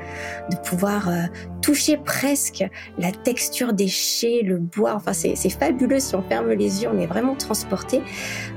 de 0.50 0.57
pouvoir 0.57 1.10
euh, 1.10 1.24
toucher 1.62 1.98
presque 1.98 2.65
la 2.98 3.12
texture 3.12 3.74
des 3.74 3.88
chais, 3.88 4.41
le 4.43 4.57
bois. 4.57 4.93
Enfin, 4.95 5.13
c'est 5.13 5.50
fabuleux. 5.50 6.00
Si 6.00 6.15
on 6.15 6.24
ferme 6.24 6.50
les 6.50 6.83
yeux, 6.83 6.89
on 6.93 7.00
est 7.00 7.05
vraiment 7.05 7.36
transporté. 7.36 8.01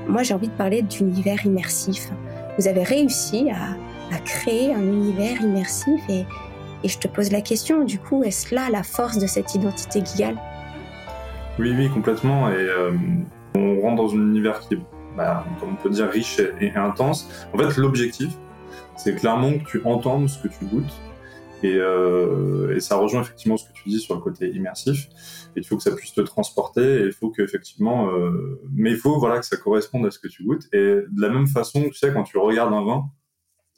Moi, 0.07 0.23
j'ai 0.23 0.33
envie 0.33 0.49
de 0.49 0.53
parler 0.53 0.81
d'univers 0.81 1.45
immersif. 1.45 2.09
Vous 2.57 2.67
avez 2.67 2.83
réussi 2.83 3.49
à, 3.51 3.77
créer 4.25 4.73
un 4.73 4.81
univers 4.81 5.41
immersif 5.41 6.01
et, 6.09 6.25
je 6.83 6.97
te 6.97 7.07
pose 7.07 7.31
la 7.31 7.41
question, 7.41 7.83
du 7.83 7.99
coup, 7.99 8.23
est-ce 8.23 8.55
là 8.55 8.69
la 8.71 8.83
force 8.83 9.17
de 9.17 9.27
cette 9.27 9.53
identité 9.55 10.01
guigale 10.01 10.37
Oui, 11.59 11.73
oui, 11.75 11.89
complètement. 11.89 12.49
Et 12.49 12.55
euh, 12.55 12.91
on 13.55 13.81
rentre 13.81 14.03
dans 14.03 14.13
un 14.13 14.17
univers 14.17 14.59
qui 14.59 14.75
est 14.75 14.79
bah, 15.17 15.45
comme 15.59 15.71
on 15.71 15.75
peut 15.75 15.89
dire, 15.89 16.09
riche 16.09 16.39
et, 16.61 16.71
intense. 16.75 17.27
En 17.53 17.57
fait, 17.57 17.75
l'objectif, 17.77 18.31
c'est 18.95 19.15
clairement 19.15 19.57
que 19.57 19.65
tu 19.65 19.81
entendes 19.83 20.29
ce 20.29 20.41
que 20.41 20.47
tu 20.47 20.65
goûtes. 20.65 20.93
Et, 21.63 21.75
euh, 21.75 22.75
et, 22.75 22.79
ça 22.79 22.97
rejoint 22.97 23.21
effectivement 23.21 23.57
ce 23.57 23.67
que 23.67 23.73
tu 23.73 23.89
dis 23.89 23.99
sur 23.99 24.13
le 24.13 24.21
côté 24.21 24.49
immersif. 24.51 25.07
Et 25.55 25.61
il 25.61 25.65
faut 25.65 25.75
que 25.75 25.81
ça 25.81 25.95
puisse 25.95 26.13
te 26.13 26.21
transporter. 26.21 27.01
Il 27.05 27.11
faut 27.11 27.31
qu'effectivement, 27.31 28.11
euh, 28.11 28.61
mais 28.71 28.91
il 28.91 28.97
faut 28.97 29.17
voilà 29.17 29.39
que 29.39 29.45
ça 29.45 29.57
corresponde 29.57 30.05
à 30.05 30.11
ce 30.11 30.19
que 30.19 30.27
tu 30.27 30.43
goûtes. 30.43 30.67
Et 30.71 30.77
de 30.77 31.21
la 31.21 31.29
même 31.29 31.47
façon, 31.47 31.83
tu 31.85 31.95
sais, 31.95 32.13
quand 32.13 32.23
tu 32.23 32.37
regardes 32.37 32.73
un 32.73 32.85
vin, 32.85 33.05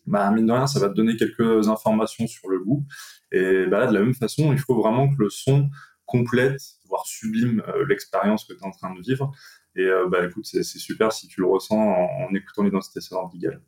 bah 0.06 0.30
mine 0.32 0.47
de 0.47 0.52
rien, 0.52 0.67
ça 0.67 0.80
va 0.80 0.89
te 0.89 0.95
donner 0.95 1.15
quelques 1.15 1.69
informations 1.69 2.28
sur 2.28 2.49
le 2.49 2.60
goût. 2.60 2.86
Et 3.32 3.65
bah, 3.67 3.88
de 3.88 3.93
la 3.93 4.02
même 4.02 4.13
façon, 4.15 4.52
il 4.52 4.60
faut 4.60 4.75
vraiment 4.75 5.08
que 5.08 5.15
le 5.17 5.30
son 5.30 5.69
complète, 6.06 6.60
voire 6.89 7.06
sublime 7.06 7.63
euh, 7.67 7.86
l'expérience 7.88 8.43
que 8.43 8.54
tu 8.54 8.60
es 8.60 8.65
en 8.65 8.71
train 8.71 8.93
de 8.93 9.02
vivre. 9.02 9.32
Et 9.80 9.86
euh, 9.86 10.08
bah, 10.10 10.26
écoute, 10.26 10.46
c'est 10.46 10.63
super 10.63 11.13
si 11.13 11.28
tu 11.28 11.39
le 11.39 11.48
ressens 11.48 11.78
en, 11.78 12.36
écoutant 12.36 12.63
l'identité 12.63 13.00
sonore 13.00 13.30
d'Igal. 13.30 13.62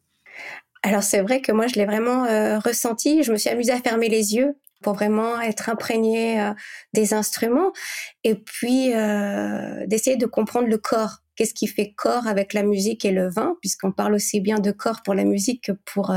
Alors 0.84 1.04
c'est 1.04 1.22
vrai 1.22 1.42
que 1.42 1.52
moi 1.52 1.68
je 1.68 1.76
l'ai 1.76 1.86
vraiment 1.86 2.26
euh, 2.26 2.60
ressenti. 2.60 3.24
Je 3.24 3.32
me 3.32 3.38
suis 3.38 3.50
amusée 3.50 3.72
à 3.72 3.80
fermer 3.80 4.10
les 4.10 4.36
yeux 4.36 4.58
pour 4.84 4.94
vraiment 4.94 5.40
être 5.40 5.70
imprégnée 5.70 6.42
euh, 6.42 6.54
des 6.94 7.14
instruments 7.14 7.72
et 8.26 8.36
puis 8.36 8.90
d'essayer 9.88 10.18
de 10.18 10.26
comprendre 10.26 10.68
le 10.68 10.78
corps. 10.78 11.20
Qu'est-ce 11.36 11.54
qui 11.54 11.68
fait 11.68 11.94
corps 11.96 12.28
avec 12.28 12.54
la 12.54 12.64
musique 12.64 13.06
et 13.06 13.12
le 13.12 13.30
vin, 13.30 13.56
puisqu'on 13.62 13.94
parle 13.94 14.14
aussi 14.16 14.42
bien 14.42 14.60
de 14.60 14.72
corps 14.72 15.02
pour 15.04 15.14
la 15.14 15.24
musique 15.24 15.64
que 15.66 15.72
pour 15.72 16.14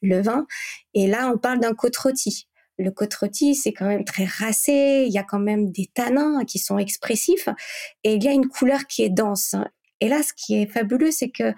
le 0.00 0.22
vin. 0.22 0.46
Et 0.94 1.08
là, 1.08 1.30
on 1.32 1.36
parle 1.36 1.60
d'un 1.60 1.74
côte 1.74 1.96
rôti 1.96 2.48
le 2.78 2.90
côte 2.90 3.14
rôti, 3.14 3.54
c'est 3.54 3.72
quand 3.72 3.86
même 3.86 4.04
très 4.04 4.24
racé, 4.24 5.04
il 5.06 5.12
y 5.12 5.18
a 5.18 5.22
quand 5.22 5.38
même 5.38 5.70
des 5.70 5.86
tanins 5.86 6.44
qui 6.44 6.58
sont 6.58 6.78
expressifs 6.78 7.48
et 8.04 8.14
il 8.14 8.22
y 8.22 8.28
a 8.28 8.32
une 8.32 8.48
couleur 8.48 8.86
qui 8.86 9.02
est 9.02 9.10
dense. 9.10 9.54
Et 10.00 10.08
là, 10.08 10.22
ce 10.22 10.32
qui 10.34 10.60
est 10.60 10.66
fabuleux, 10.66 11.10
c'est 11.10 11.30
que 11.30 11.54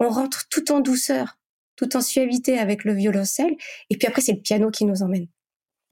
on 0.00 0.08
rentre 0.08 0.48
tout 0.48 0.72
en 0.72 0.80
douceur, 0.80 1.38
tout 1.76 1.96
en 1.96 2.00
suavité 2.00 2.58
avec 2.58 2.84
le 2.84 2.92
violoncelle 2.92 3.56
et 3.90 3.96
puis 3.96 4.06
après 4.06 4.20
c'est 4.20 4.32
le 4.32 4.40
piano 4.40 4.70
qui 4.70 4.84
nous 4.84 5.02
emmène. 5.02 5.26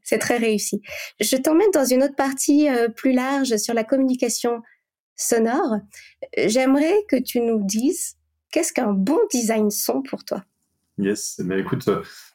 C'est 0.02 0.18
très 0.18 0.36
réussi. 0.36 0.82
Je 1.18 1.36
t'emmène 1.36 1.70
dans 1.72 1.86
une 1.86 2.02
autre 2.02 2.16
partie 2.16 2.68
euh, 2.68 2.88
plus 2.88 3.12
large 3.12 3.56
sur 3.56 3.72
la 3.72 3.84
communication 3.84 4.60
sonore. 5.16 5.78
J'aimerais 6.36 6.94
que 7.08 7.16
tu 7.16 7.40
nous 7.40 7.64
dises 7.64 8.16
qu'est-ce 8.50 8.72
qu'un 8.72 8.92
bon 8.92 9.18
design 9.32 9.70
son 9.70 10.02
pour 10.02 10.24
toi? 10.24 10.44
Yes, 10.98 11.40
mais 11.42 11.60
écoute, 11.60 11.88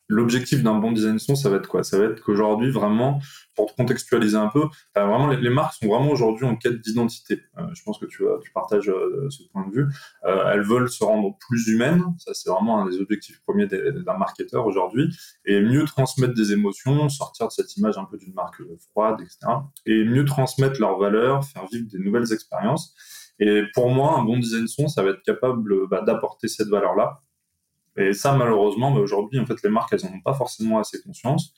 l'objectif 0.10 0.63
d'un 0.63 0.76
bon 0.76 0.91
design 0.91 1.19
son, 1.19 1.36
ça 1.36 1.50
va 1.50 1.58
être 1.58 1.67
quoi? 1.67 1.84
Ça 1.84 1.98
va 1.98 2.06
être 2.06 2.22
qu'aujourd'hui, 2.22 2.72
vraiment, 2.72 3.22
pour 3.56 3.67
te 3.67 3.76
contextualiser 3.76 4.38
un 4.38 4.48
peu, 4.48 4.63
euh, 4.98 5.06
vraiment, 5.06 5.28
les, 5.28 5.50
marques 5.50 5.76
sont 5.76 5.88
vraiment 5.88 6.10
aujourd'hui 6.10 6.45
en 6.45 6.56
quête 6.56 6.82
d'identité. 6.82 7.43
Euh, 7.58 7.63
je 7.74 7.84
pense 7.84 8.00
que 8.00 8.08
tu, 8.08 8.24
tu 8.43 8.52
partages 8.52 8.89
euh, 8.89 9.28
ce 9.30 9.43
point 9.54 9.67
de 9.67 9.72
vue. 9.72 9.88
elles 10.24 10.63
veulent 10.63 10.89
se 10.89 11.04
rendre 11.04 11.38
plus 11.48 11.67
humaines. 11.67 12.04
Ça, 12.17 12.34
c'est 12.34 12.50
vraiment 12.50 12.82
un 12.82 12.89
des 12.89 13.00
objectifs 13.00 13.39
premiers 13.41 13.67
d'un 13.67 14.17
marketeur 14.17 14.65
aujourd'hui. 14.65 15.15
Et 15.45 15.62
mieux 15.62 15.86
transmettre 15.86 16.34
des 16.34 16.54
émotions, 16.54 17.08
sortir 17.10 17.48
de 17.48 17.52
cette 17.52 17.78
image 17.78 17.98
un 17.98 18.06
peu 18.06 18.17
d'une 18.17 18.34
marque 18.34 18.62
froide, 18.91 19.22
etc. 19.22 19.39
Et 19.86 20.04
mieux 20.04 20.26
transmettre 20.26 20.80
leurs 20.80 20.98
valeurs, 20.98 21.45
faire 21.45 21.67
vivre 21.72 21.88
des 21.91 22.00
nouvelles 22.00 22.34
expériences. 22.34 22.95
Et 23.39 23.63
pour 23.74 23.89
moi, 23.89 24.17
un 24.17 24.24
bon 24.24 24.38
design 24.38 24.67
son, 24.67 24.88
ça 24.88 25.04
va 25.04 25.12
être 25.12 25.22
capable 25.22 25.88
bah, 25.88 26.02
d'apporter 26.02 26.48
cette 26.48 26.67
valeur-là 26.67 27.22
et 28.00 28.14
ça, 28.14 28.34
malheureusement, 28.34 28.92
bah, 28.92 29.00
aujourd'hui, 29.00 29.40
en 29.40 29.46
fait, 29.46 29.62
les 29.64 29.70
marques, 29.70 29.94
elles 29.94 30.10
n'en 30.10 30.18
ont 30.18 30.22
pas 30.22 30.34
forcément 30.34 30.80
assez 30.80 31.02
conscience. 31.02 31.54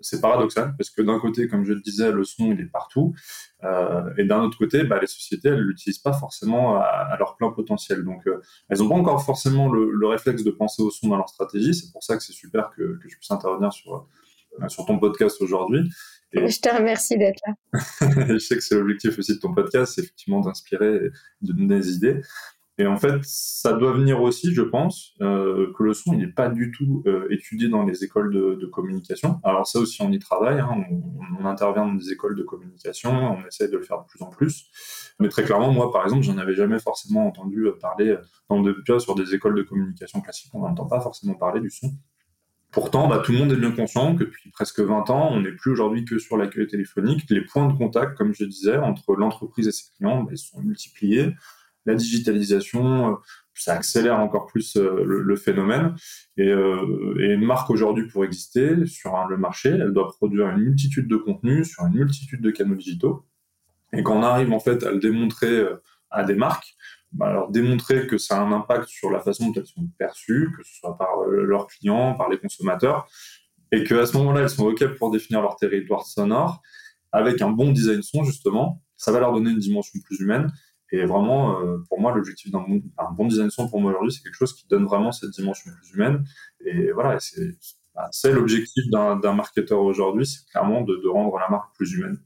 C'est 0.00 0.22
paradoxal 0.22 0.74
parce 0.78 0.88
que 0.88 1.02
d'un 1.02 1.20
côté, 1.20 1.48
comme 1.48 1.64
je 1.64 1.74
le 1.74 1.80
disais, 1.80 2.10
le 2.10 2.24
son 2.24 2.46
il 2.46 2.60
est 2.60 2.70
partout, 2.70 3.14
euh, 3.62 4.02
et 4.16 4.24
d'un 4.24 4.40
autre 4.40 4.56
côté, 4.56 4.84
bah, 4.84 4.98
les 4.98 5.06
sociétés 5.06 5.50
elles 5.50 5.60
l'utilisent 5.60 5.98
pas 5.98 6.14
forcément 6.14 6.76
à, 6.76 7.14
leur 7.18 7.36
plein 7.36 7.50
potentiel. 7.50 8.02
Donc, 8.02 8.26
euh, 8.26 8.40
elles 8.70 8.78
n'ont 8.78 8.88
pas 8.88 8.94
encore 8.94 9.22
forcément 9.22 9.70
le, 9.70 10.06
réflexe 10.06 10.44
de 10.44 10.50
penser 10.50 10.82
au 10.82 10.90
son 10.90 11.08
dans 11.08 11.16
leur 11.16 11.28
stratégie. 11.28 11.74
C'est 11.74 11.92
pour 11.92 12.02
ça 12.02 12.16
que 12.16 12.22
c'est 12.22 12.32
super 12.32 12.70
que, 12.70 12.98
que 13.02 13.08
je 13.08 13.16
puisse 13.16 13.30
intervenir 13.30 13.70
sur 13.72 13.94
euh, 14.60 14.68
sur 14.68 14.84
ton 14.84 14.98
podcast 14.98 15.40
aujourd'hui. 15.40 15.90
Je 16.34 16.60
te 16.60 16.74
remercie 16.74 17.16
d'être 17.18 17.40
là. 17.46 17.54
je 18.28 18.38
sais 18.38 18.54
que 18.54 18.62
c'est 18.62 18.74
l'objectif 18.74 19.18
aussi 19.18 19.34
de 19.34 19.40
ton 19.40 19.54
podcast, 19.54 19.94
c'est 19.94 20.02
effectivement 20.02 20.40
d'inspirer 20.40 20.96
et 20.96 21.10
de 21.42 21.52
donner 21.52 21.78
des 21.78 21.94
idées. 21.94 22.20
Et 22.78 22.86
en 22.86 22.96
fait, 22.96 23.20
ça 23.22 23.74
doit 23.74 23.92
venir 23.92 24.22
aussi, 24.22 24.54
je 24.54 24.62
pense, 24.62 25.14
euh, 25.20 25.72
que 25.76 25.82
le 25.82 25.92
son 25.92 26.14
n'est 26.14 26.26
pas 26.26 26.48
du 26.48 26.70
tout 26.70 27.02
euh, 27.06 27.26
étudié 27.30 27.68
dans 27.68 27.84
les 27.84 28.02
écoles 28.02 28.32
de, 28.32 28.66
communication. 28.66 29.40
Alors 29.44 29.66
ça 29.66 29.78
aussi, 29.78 30.00
on 30.00 30.10
y 30.10 30.18
travaille, 30.18 30.58
hein, 30.58 30.82
on, 31.38 31.44
intervient 31.44 31.86
dans 31.86 31.94
des 31.94 32.12
écoles 32.12 32.34
de 32.34 32.42
communication, 32.42 33.10
on 33.12 33.46
essaie 33.46 33.68
de 33.68 33.76
le 33.76 33.82
faire 33.82 34.00
de 34.00 34.06
plus 34.06 34.22
en 34.22 34.30
plus. 34.30 34.70
Mais 35.20 35.28
très 35.28 35.44
clairement, 35.44 35.70
moi, 35.70 35.92
par 35.92 36.04
exemple, 36.04 36.22
j'en 36.22 36.38
avais 36.38 36.54
jamais 36.54 36.78
forcément 36.78 37.26
entendu 37.26 37.66
parler 37.80 38.16
dans 38.48 38.62
de, 38.62 38.74
sur 38.98 39.14
des 39.14 39.34
écoles 39.34 39.54
de 39.54 39.62
communication 39.62 40.20
classiques, 40.22 40.54
on 40.54 40.60
n'entend 40.60 40.86
pas 40.86 41.00
forcément 41.00 41.34
parler 41.34 41.60
du 41.60 41.70
son. 41.70 41.92
Pourtant, 42.70 43.06
bah, 43.06 43.20
tout 43.22 43.32
le 43.32 43.38
monde 43.38 43.52
est 43.52 43.56
bien 43.56 43.72
conscient 43.72 44.16
que 44.16 44.24
depuis 44.24 44.50
presque 44.50 44.80
20 44.80 45.10
ans, 45.10 45.28
on 45.30 45.42
n'est 45.42 45.52
plus 45.52 45.72
aujourd'hui 45.72 46.06
que 46.06 46.18
sur 46.18 46.38
l'accueil 46.38 46.66
téléphonique. 46.66 47.28
Les 47.28 47.42
points 47.42 47.68
de 47.68 47.76
contact, 47.76 48.16
comme 48.16 48.32
je 48.32 48.44
disais, 48.44 48.78
entre 48.78 49.14
l'entreprise 49.14 49.68
et 49.68 49.72
ses 49.72 49.84
clients, 49.94 50.22
bah, 50.22 50.30
ils 50.32 50.38
sont 50.38 50.58
multipliés. 50.62 51.34
La 51.86 51.94
digitalisation, 51.94 53.12
euh, 53.12 53.16
ça 53.54 53.74
accélère 53.74 54.18
encore 54.18 54.46
plus 54.46 54.76
euh, 54.76 55.02
le, 55.04 55.36
phénomène. 55.36 55.94
Et, 56.36 56.48
euh, 56.48 57.16
et, 57.20 57.32
une 57.34 57.44
marque 57.44 57.70
aujourd'hui, 57.70 58.06
pour 58.08 58.24
exister 58.24 58.86
sur 58.86 59.12
le 59.28 59.36
marché, 59.36 59.70
elle 59.70 59.92
doit 59.92 60.08
produire 60.08 60.48
une 60.50 60.62
multitude 60.62 61.08
de 61.08 61.16
contenus 61.16 61.68
sur 61.70 61.84
une 61.86 61.94
multitude 61.94 62.40
de 62.40 62.50
canaux 62.50 62.74
digitaux. 62.74 63.26
Et 63.92 64.02
quand 64.02 64.16
on 64.16 64.22
arrive 64.22 64.52
en 64.52 64.60
fait 64.60 64.82
à 64.84 64.90
le 64.90 64.98
démontrer 64.98 65.66
à 66.10 66.24
des 66.24 66.34
marques, 66.34 66.74
bah, 67.12 67.26
alors 67.26 67.50
démontrer 67.50 68.06
que 68.06 68.16
ça 68.16 68.38
a 68.38 68.40
un 68.40 68.52
impact 68.52 68.88
sur 68.88 69.10
la 69.10 69.20
façon 69.20 69.48
dont 69.48 69.60
elles 69.60 69.66
sont 69.66 69.86
perçues, 69.98 70.50
que 70.56 70.62
ce 70.62 70.76
soit 70.76 70.96
par 70.96 71.08
leurs 71.28 71.66
clients, 71.66 72.14
par 72.14 72.30
les 72.30 72.38
consommateurs, 72.38 73.06
et 73.70 73.84
qu'à 73.84 74.06
ce 74.06 74.16
moment-là, 74.16 74.42
elles 74.42 74.50
sont 74.50 74.66
OK 74.66 74.86
pour 74.96 75.10
définir 75.10 75.42
leur 75.42 75.56
territoire 75.56 76.06
sonore, 76.06 76.62
avec 77.12 77.42
un 77.42 77.50
bon 77.50 77.70
design 77.70 78.02
son, 78.02 78.24
justement, 78.24 78.82
ça 78.96 79.12
va 79.12 79.20
leur 79.20 79.32
donner 79.32 79.50
une 79.50 79.58
dimension 79.58 79.98
plus 80.04 80.20
humaine. 80.20 80.50
Et 80.92 81.06
vraiment, 81.06 81.58
euh, 81.60 81.78
pour 81.88 82.00
moi, 82.00 82.14
l'objectif 82.14 82.52
d'un 82.52 82.64
bon, 83.12 83.26
design 83.26 83.50
son, 83.50 83.68
pour 83.68 83.80
moi 83.80 83.90
aujourd'hui, 83.90 84.12
c'est 84.12 84.22
quelque 84.22 84.36
chose 84.36 84.52
qui 84.52 84.66
donne 84.68 84.84
vraiment 84.84 85.10
cette 85.10 85.30
dimension 85.30 85.70
plus 85.70 85.94
humaine. 85.94 86.24
Et 86.64 86.92
voilà, 86.92 87.18
c'est 87.18 87.56
bah, 87.94 88.10
l'objectif 88.24 88.84
d'un 88.90 89.32
marketeur 89.32 89.80
aujourd'hui, 89.80 90.26
c'est 90.26 90.46
clairement 90.50 90.82
de, 90.82 91.08
rendre 91.08 91.38
la 91.38 91.48
marque 91.48 91.74
plus 91.74 91.94
humaine. 91.94 92.18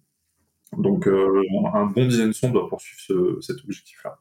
Donc, 0.77 1.07
euh, 1.07 1.43
un 1.75 1.87
bon 1.87 2.07
design 2.07 2.33
son 2.33 2.51
doit 2.51 2.69
poursuivre 2.69 3.01
ce, 3.01 3.41
cet 3.41 3.65
objectif-là. 3.65 4.19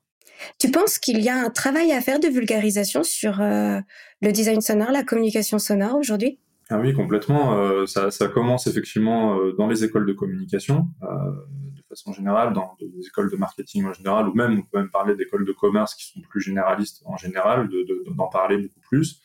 Tu 0.60 0.70
penses 0.70 1.00
qu'il 1.00 1.22
y 1.22 1.30
a 1.30 1.36
un 1.36 1.50
travail 1.50 1.92
à 1.92 2.02
faire 2.02 2.20
de 2.20 2.28
vulgarisation 2.28 3.04
sur 3.04 3.42
euh, 3.42 3.80
le 4.22 4.32
design 4.32 4.62
sonore, 4.62 4.92
la 4.92 5.04
communication 5.04 5.58
sonore 5.58 5.96
aujourd'hui? 5.96 6.40
Ah 6.70 6.80
oui, 6.80 6.94
complètement. 6.94 7.60
Euh, 7.60 7.86
ça, 7.86 8.10
ça, 8.10 8.28
commence 8.28 8.66
effectivement 8.66 9.38
euh, 9.38 9.54
dans 9.56 9.68
les 9.68 9.84
écoles 9.84 10.08
de 10.08 10.14
communication, 10.14 10.90
de 11.02 11.84
façon 11.88 12.12
générale, 12.12 12.54
dans 12.54 12.76
les 12.80 13.06
écoles 13.06 13.30
de 13.30 13.38
marketing 13.38 13.86
en 13.86 13.94
général, 13.94 14.28
ou 14.28 14.34
même 14.34 14.58
on 14.58 14.62
peut 14.64 14.80
même 14.80 14.90
parler 14.90 15.16
d'écoles 15.16 15.46
de 15.46 15.52
commerce 15.52 15.94
qui 15.94 16.12
sont 16.12 16.22
plus 16.28 16.42
généralistes 16.42 17.04
en 17.06 17.18
général, 17.18 17.70
d'en 17.70 17.78
de, 17.78 18.16
d'en 18.16 18.28
parler 18.28 18.58
beaucoup 18.58 18.80
plus. 18.90 19.22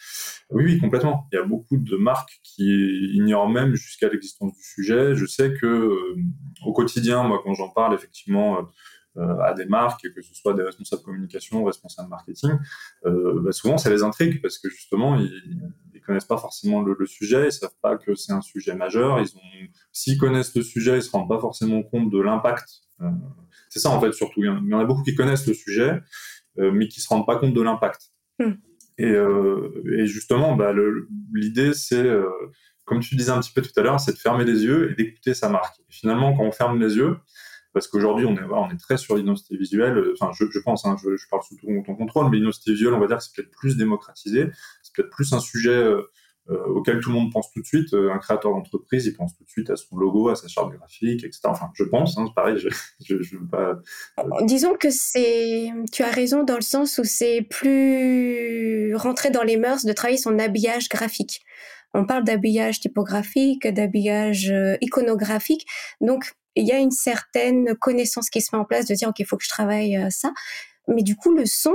Oui, 0.51 0.65
oui, 0.65 0.79
complètement. 0.79 1.29
Il 1.33 1.37
y 1.37 1.39
a 1.39 1.45
beaucoup 1.45 1.79
de 1.79 1.97
marques 1.97 2.41
qui 2.43 3.15
ignorent 3.15 3.49
même 3.49 3.75
jusqu'à 3.75 4.11
l'existence 4.11 4.53
du 4.53 4.63
sujet. 4.63 5.15
Je 5.15 5.25
sais 5.25 5.55
que 5.55 6.15
au 6.67 6.73
quotidien, 6.75 7.23
moi, 7.23 7.41
quand 7.43 7.55
j'en 7.55 7.71
parle, 7.71 7.95
effectivement 7.95 8.69
euh, 9.17 9.39
à 9.41 9.55
des 9.55 9.65
marques, 9.65 10.09
que 10.15 10.23
ce 10.23 10.33
soit 10.35 10.55
des 10.55 10.63
responsables 10.63 11.03
de 11.03 11.07
communication, 11.07 11.65
responsables 11.65 12.09
marketing, 12.09 12.53
euh, 13.07 13.41
bah 13.43 13.51
souvent 13.51 13.77
ça 13.77 13.91
les 13.91 14.05
intrigue 14.05 14.41
parce 14.41 14.57
que 14.57 14.69
justement 14.71 15.17
ils, 15.17 15.33
ils 16.01 16.07
connaissent 16.07 16.25
pas 16.25 16.39
forcément 16.39 16.83
le, 16.83 17.07
sujet, 17.07 17.47
ils 17.47 17.53
savent 17.53 17.71
pas 17.83 17.97
que 17.97 18.15
c'est 18.15 18.33
un 18.33 18.41
sujet 18.41 18.75
majeur. 18.75 19.21
Ils 19.21 19.37
ont, 19.37 19.69
s'ils 19.93 20.19
connaissent 20.19 20.55
le 20.55 20.63
sujet, 20.63 20.99
ils 20.99 21.03
se 21.03 21.11
rendent 21.11 21.29
pas 21.29 21.39
forcément 21.39 21.83
compte 21.83 22.11
de 22.11 22.21
l'impact. 22.21 22.69
Euh, 23.01 23.11
c'est 23.69 23.81
ça 23.81 23.91
en 23.91 24.01
fait 24.01 24.13
surtout. 24.13 24.43
Il 24.43 24.47
y 24.47 24.75
en 24.75 24.81
a 24.81 24.85
beaucoup 24.85 25.03
qui 25.03 25.15
connaissent 25.15 25.47
le 25.47 25.55
sujet, 25.55 26.01
mais 26.57 26.89
qui 26.89 27.01
se 27.01 27.09
rendent 27.09 27.27
pas 27.27 27.37
compte 27.37 27.55
de 27.55 27.63
l'impact. 27.63 28.11
Hmm. 28.39 28.55
Et, 28.99 29.15
et, 29.93 30.07
justement, 30.07 30.57
bah, 30.57 30.75
l'idée 31.33 31.73
c'est 31.73 32.05
comme 32.85 33.01
tu 33.01 33.15
disais 33.15 33.31
un 33.31 33.41
petit 33.41 33.53
peu 33.53 33.63
tout 33.63 33.71
à 33.77 33.83
l'heure, 33.83 34.01
c'est 34.01 34.13
de 34.13 34.19
fermer 34.19 34.45
les 34.45 34.65
yeux 34.65 34.91
et 34.91 34.95
d'écouter 34.97 35.33
sa 35.33 35.49
marque. 35.49 35.79
Et 35.79 35.93
finalement, 35.93 36.37
quand 36.37 36.43
on 36.43 36.51
ferme 36.51 36.81
les 36.81 36.97
yeux, 36.97 37.17
parce 37.73 37.87
qu'aujourd'hui 37.87 38.27
on 38.27 38.35
est 38.35 38.43
on 38.43 38.69
est 38.71 38.77
très 38.77 38.97
sur 38.97 39.17
l'identité 39.17 39.57
visuelle 39.57 39.97
euh, 39.97 40.15
enfin 40.21 40.33
je, 40.37 40.45
je 40.51 40.59
pense 40.59 40.85
hein, 40.87 40.97
je, 41.03 41.17
je, 41.17 41.29
parle 41.29 41.43
sous 41.43 41.57
ton, 41.57 41.83
ton 41.83 41.95
contrôle 41.95 42.29
mais 42.31 42.39
l'identité 42.39 42.73
visuelle 42.73 42.95
on 42.95 43.01
va 43.01 43.07
dire 43.07 43.19
que 43.19 43.23
c'est 43.23 43.35
peut-être 43.35 43.53
plus 43.53 43.77
démocratisé 43.77 44.51
c'est 44.95 45.03
peut-être 45.03 45.15
plus 45.15 45.33
un 45.33 45.41
sujet 45.41 45.71
euh, 45.71 46.03
euh, 46.49 46.65
auquel 46.67 47.01
tout 47.01 47.11
le 47.11 47.17
monde 47.17 47.33
pense 47.33 47.51
tout 47.53 47.61
de 47.61 47.67
suite 47.67 47.93
un 47.95 48.19
créateur 48.19 48.53
d'entreprise 48.53 49.07
il 49.07 49.15
pense 49.15 49.37
tout 49.37 49.45
de 49.45 49.51
suite 49.51 49.71
à 49.71 49.77
son 49.77 49.97
logo 49.97 50.29
à 50.29 50.37
sa 50.37 50.49
charte 50.49 50.73
graphique 50.73 51.23
etc 51.25 51.41
enfin 51.45 51.71
je 51.75 51.85
pense 51.85 52.17
hein, 52.19 52.27
pareil 52.35 52.59
je, 52.59 52.69
je, 53.05 53.23
je 53.23 53.37
veux 53.37 53.47
pas 53.47 53.79
disons 54.43 54.75
que 54.75 54.91
c'est 54.91 55.71
tu 55.93 56.03
as 56.03 56.11
raison 56.11 56.43
dans 56.43 56.57
le 56.57 56.63
sens 56.63 56.99
où 56.99 57.05
c'est 57.05 57.43
plus 57.43 58.95
rentré 58.97 59.31
dans 59.31 59.43
les 59.43 59.57
mœurs 59.57 59.85
de 59.85 59.93
travailler 59.93 60.19
son 60.19 60.39
habillage 60.39 60.89
graphique 60.89 61.43
on 61.93 62.07
parle 62.07 62.23
d'habillage 62.23 62.79
typographique, 62.79 63.67
d'habillage 63.67 64.55
iconographique. 64.81 65.67
Donc, 66.01 66.37
il 66.57 66.67
y 66.67 66.73
a 66.73 66.79
une 66.79 66.91
certaine 66.91 67.75
connaissance 67.77 68.31
qui 68.31 68.41
se 68.41 68.55
met 68.55 68.61
en 68.61 68.65
place 68.65 68.87
de 68.87 68.95
dire, 68.95 69.09
OK, 69.09 69.19
il 69.19 69.27
faut 69.27 69.37
que 69.37 69.45
je 69.45 69.49
travaille 69.49 69.97
euh, 69.97 70.11
ça. 70.11 70.33
Mais 70.89 71.03
du 71.03 71.17
coup, 71.17 71.33
le 71.35 71.47
son, 71.47 71.75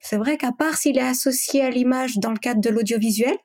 c'est 0.00 0.16
vrai 0.16 0.36
qu'à 0.36 0.52
part 0.52 0.76
s'il 0.76 0.98
est 0.98 1.02
associé 1.02 1.62
à 1.62 1.70
l'image 1.70 2.18
dans 2.18 2.30
le 2.30 2.38
cadre 2.38 2.60
de 2.60 2.70
l'audiovisuel, 2.70 3.36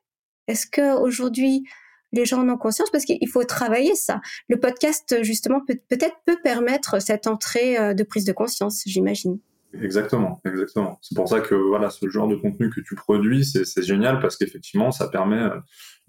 est-ce 0.47 0.67
que 0.67 0.99
aujourd'hui 0.99 1.63
les 2.11 2.25
gens 2.25 2.41
en 2.41 2.49
ont 2.49 2.57
conscience? 2.57 2.91
Parce 2.91 3.05
qu'il 3.05 3.27
faut 3.27 3.43
travailler 3.43 3.95
ça. 3.95 4.21
Le 4.47 4.59
podcast 4.59 5.23
justement 5.23 5.61
peut 5.65 5.79
peut-être 5.89 6.15
peut 6.25 6.37
permettre 6.43 7.01
cette 7.01 7.27
entrée 7.27 7.77
euh, 7.77 7.93
de 7.93 8.03
prise 8.03 8.25
de 8.25 8.33
conscience, 8.33 8.83
j'imagine. 8.85 9.39
Exactement, 9.81 10.39
exactement. 10.45 10.99
C'est 11.01 11.15
pour 11.15 11.27
ça 11.27 11.41
que 11.41 11.55
voilà, 11.55 11.89
ce 11.89 12.07
genre 12.07 12.27
de 12.27 12.35
contenu 12.35 12.69
que 12.69 12.79
tu 12.81 12.93
produis, 12.93 13.43
c'est 13.43 13.81
génial 13.81 14.19
parce 14.19 14.37
qu'effectivement, 14.37 14.91
ça 14.91 15.07
permet 15.07 15.49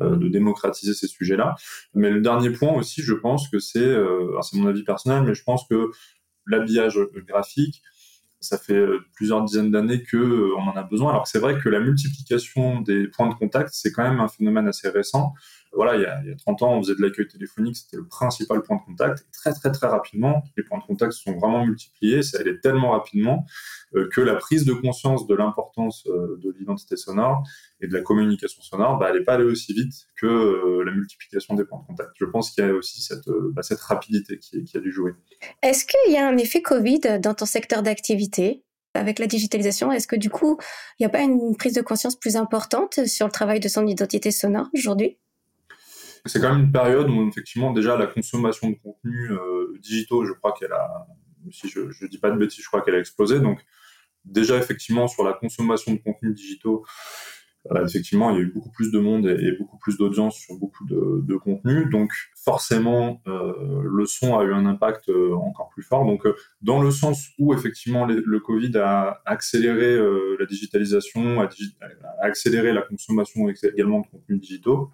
euh, 0.00 0.16
de 0.16 0.28
démocratiser 0.28 0.92
ces 0.92 1.06
sujets-là. 1.06 1.54
Mais 1.94 2.10
le 2.10 2.20
dernier 2.20 2.50
point 2.50 2.74
aussi, 2.74 3.00
je 3.00 3.14
pense 3.14 3.48
que 3.48 3.58
c'est, 3.58 3.78
euh, 3.78 4.38
c'est 4.42 4.58
mon 4.58 4.66
avis 4.66 4.84
personnel, 4.84 5.22
mais 5.22 5.34
je 5.34 5.42
pense 5.44 5.66
que 5.66 5.90
l'habillage 6.46 6.98
graphique, 7.26 7.82
ça 8.44 8.58
fait 8.58 8.74
euh, 8.74 9.04
plusieurs 9.14 9.42
dizaines 9.42 9.70
d'années 9.70 10.02
que 10.02 10.52
on 10.56 10.62
en 10.62 10.76
a 10.76 10.82
besoin. 10.82 11.10
Alors 11.10 11.26
c'est 11.26 11.38
vrai 11.38 11.58
que 11.58 11.68
la 11.68 11.80
multiplication 11.80 12.80
des 12.80 13.08
points 13.08 13.28
de 13.28 13.34
contact, 13.34 13.70
c'est 13.72 13.92
quand 13.92 14.02
même 14.02 14.20
un 14.20 14.28
phénomène 14.28 14.68
assez 14.68 14.88
récent 14.88 15.34
voilà, 15.74 15.96
il 15.96 16.02
y, 16.02 16.06
a, 16.06 16.20
il 16.22 16.28
y 16.28 16.32
a 16.32 16.36
30 16.36 16.62
ans, 16.62 16.74
on 16.74 16.82
faisait 16.82 16.94
de 16.94 17.02
l'accueil 17.02 17.26
téléphonique, 17.26 17.76
c'était 17.76 17.96
le 17.96 18.06
principal 18.06 18.62
point 18.62 18.76
de 18.76 18.82
contact. 18.82 19.26
Très, 19.32 19.52
très, 19.52 19.72
très 19.72 19.86
rapidement, 19.86 20.42
les 20.56 20.62
points 20.62 20.78
de 20.78 20.84
contact 20.84 21.12
se 21.12 21.22
sont 21.22 21.38
vraiment 21.38 21.64
multipliés. 21.64 22.22
Ça 22.22 22.38
allait 22.38 22.58
tellement 22.58 22.92
rapidement 22.92 23.46
euh, 23.94 24.08
que 24.12 24.20
la 24.20 24.36
prise 24.36 24.64
de 24.64 24.72
conscience 24.72 25.26
de 25.26 25.34
l'importance 25.34 26.06
euh, 26.06 26.38
de 26.42 26.54
l'identité 26.58 26.96
sonore 26.96 27.42
et 27.80 27.88
de 27.88 27.92
la 27.92 28.02
communication 28.02 28.62
sonore, 28.62 28.98
bah, 28.98 29.08
elle 29.10 29.18
n'est 29.18 29.24
pas 29.24 29.34
allée 29.34 29.44
aussi 29.44 29.72
vite 29.72 29.94
que 30.16 30.26
euh, 30.26 30.84
la 30.84 30.92
multiplication 30.92 31.54
des 31.54 31.64
points 31.64 31.80
de 31.80 31.86
contact. 31.86 32.12
Je 32.16 32.24
pense 32.24 32.50
qu'il 32.50 32.64
y 32.64 32.68
a 32.68 32.72
aussi 32.72 33.02
cette, 33.02 33.28
bah, 33.52 33.62
rapidité 33.80 34.38
qui, 34.38 34.64
qui 34.64 34.76
a 34.76 34.80
dû 34.80 34.92
jouer. 34.92 35.12
Est-ce 35.62 35.84
qu'il 35.84 36.12
y 36.12 36.16
a 36.16 36.26
un 36.26 36.36
effet 36.36 36.62
Covid 36.62 37.20
dans 37.20 37.34
ton 37.34 37.46
secteur 37.46 37.82
d'activité 37.82 38.64
avec 38.94 39.18
la 39.18 39.26
digitalisation, 39.26 39.90
est-ce 39.90 40.06
que 40.06 40.14
du 40.14 40.30
coup, 40.30 40.56
il 40.98 41.02
n'y 41.02 41.06
a 41.06 41.08
pas 41.08 41.22
une 41.22 41.56
prise 41.56 41.74
de 41.74 41.82
conscience 41.82 42.14
plus 42.14 42.36
importante 42.36 43.04
sur 43.06 43.26
le 43.26 43.32
travail 43.32 43.58
de 43.58 43.66
son 43.66 43.88
identité 43.88 44.30
sonore 44.30 44.68
aujourd'hui? 44.72 45.18
C'est 46.26 46.40
quand 46.40 46.54
même 46.54 46.64
une 46.64 46.72
période 46.72 47.10
où 47.10 47.28
effectivement 47.28 47.72
déjà 47.72 47.96
la 47.96 48.06
consommation 48.06 48.70
de 48.70 48.76
contenus 48.76 49.30
euh, 49.30 49.78
digitaux, 49.80 50.24
je 50.24 50.32
crois 50.32 50.52
qu'elle 50.52 50.72
a, 50.72 51.06
si 51.50 51.68
je 51.68 51.80
ne 51.80 52.08
dis 52.08 52.18
pas 52.18 52.30
de 52.30 52.36
bêtises, 52.38 52.62
je 52.62 52.68
crois 52.68 52.80
qu'elle 52.80 52.94
a 52.94 52.98
explosé. 52.98 53.40
Donc 53.40 53.60
déjà 54.24 54.56
effectivement 54.56 55.06
sur 55.06 55.22
la 55.22 55.34
consommation 55.34 55.92
de 55.92 55.98
contenus 55.98 56.34
digitaux, 56.34 56.84
euh, 57.72 57.86
effectivement 57.86 58.30
il 58.30 58.36
y 58.36 58.38
a 58.38 58.42
eu 58.42 58.52
beaucoup 58.52 58.70
plus 58.70 58.90
de 58.90 58.98
monde 58.98 59.26
et, 59.26 59.52
beaucoup 59.58 59.78
plus 59.78 59.98
d'audience 59.98 60.36
sur 60.36 60.56
beaucoup 60.58 60.86
de, 60.86 61.20
de, 61.22 61.36
contenus. 61.36 61.90
Donc 61.90 62.10
forcément 62.42 63.20
euh, 63.26 63.82
le 63.84 64.06
son 64.06 64.38
a 64.38 64.44
eu 64.44 64.54
un 64.54 64.64
impact 64.64 65.10
euh, 65.10 65.34
encore 65.34 65.68
plus 65.70 65.82
fort. 65.82 66.06
Donc 66.06 66.24
euh, 66.26 66.34
dans 66.62 66.82
le 66.82 66.90
sens 66.90 67.28
où 67.38 67.52
effectivement 67.52 68.06
le 68.06 68.40
Covid 68.40 68.78
a 68.78 69.20
accéléré 69.26 69.94
euh, 69.94 70.36
la 70.40 70.46
digitalisation, 70.46 71.42
a, 71.42 71.48
a 71.48 72.24
accéléré 72.24 72.72
la 72.72 72.82
consommation 72.82 73.46
également 73.48 74.00
de 74.00 74.06
contenus 74.06 74.40
digitaux 74.40 74.90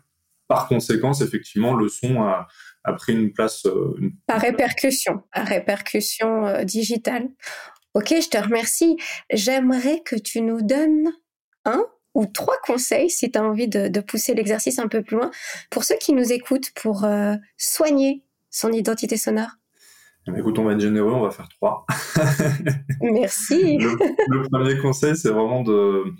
par 0.50 0.66
conséquent, 0.66 1.12
effectivement, 1.12 1.74
le 1.74 1.88
son 1.88 2.24
a, 2.24 2.48
pris 2.94 3.12
une 3.12 3.32
place. 3.32 3.64
Euh, 3.66 3.94
par 4.26 4.40
répercussion, 4.40 5.22
par 5.32 5.46
répercussion 5.46 6.44
euh, 6.44 6.64
digitale. 6.64 7.28
Ok, 7.94 8.08
je 8.08 8.28
te 8.28 8.36
remercie. 8.36 8.96
J'aimerais 9.32 10.02
que 10.04 10.16
tu 10.16 10.40
nous 10.40 10.60
donnes 10.60 11.12
un 11.64 11.84
ou 12.14 12.26
trois 12.26 12.56
conseils, 12.64 13.10
si 13.10 13.30
tu 13.30 13.38
as 13.38 13.44
envie 13.44 13.68
de, 13.68 14.00
pousser 14.00 14.34
l'exercice 14.34 14.80
un 14.80 14.88
peu 14.88 15.04
plus 15.04 15.18
loin, 15.18 15.30
pour 15.70 15.84
ceux 15.84 15.94
qui 16.00 16.12
nous 16.12 16.32
écoutent, 16.32 16.72
pour 16.74 17.04
euh, 17.04 17.36
soigner 17.56 18.24
son 18.50 18.72
identité 18.72 19.16
sonore. 19.16 19.50
Eh 20.26 20.36
écoute, 20.36 20.58
on 20.58 20.64
va 20.64 20.72
être 20.72 20.80
généreux, 20.80 21.12
on 21.12 21.22
va 21.22 21.30
faire 21.30 21.48
trois. 21.48 21.86
Merci. 23.00 23.78
le, 23.78 24.48
premier 24.50 24.76
conseil, 24.78 25.16
c'est 25.16 25.30
vraiment 25.30 25.62
de, 25.62 26.12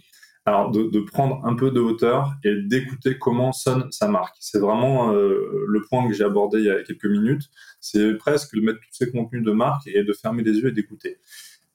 alors 0.50 0.70
de, 0.72 1.00
prendre 1.00 1.40
un 1.46 1.54
peu 1.54 1.70
de 1.70 1.80
hauteur 1.80 2.34
et 2.42 2.54
d'écouter 2.62 3.18
comment 3.18 3.52
sonne 3.52 3.90
sa 3.92 4.08
marque. 4.08 4.34
C'est 4.40 4.58
vraiment 4.58 5.12
euh, 5.12 5.64
le 5.68 5.82
point 5.82 6.08
que 6.08 6.12
j'ai 6.12 6.24
abordé 6.24 6.58
il 6.58 6.64
y 6.64 6.70
a 6.70 6.82
quelques 6.82 7.06
minutes. 7.06 7.42
C'est 7.80 8.14
presque 8.14 8.56
de 8.56 8.60
mettre 8.60 8.80
tous 8.80 8.92
ces 8.92 9.12
contenus 9.12 9.44
de 9.44 9.52
marque 9.52 9.86
et 9.86 10.02
de 10.02 10.12
fermer 10.12 10.42
les 10.42 10.58
yeux 10.58 10.68
et 10.68 10.72
d'écouter. 10.72 11.18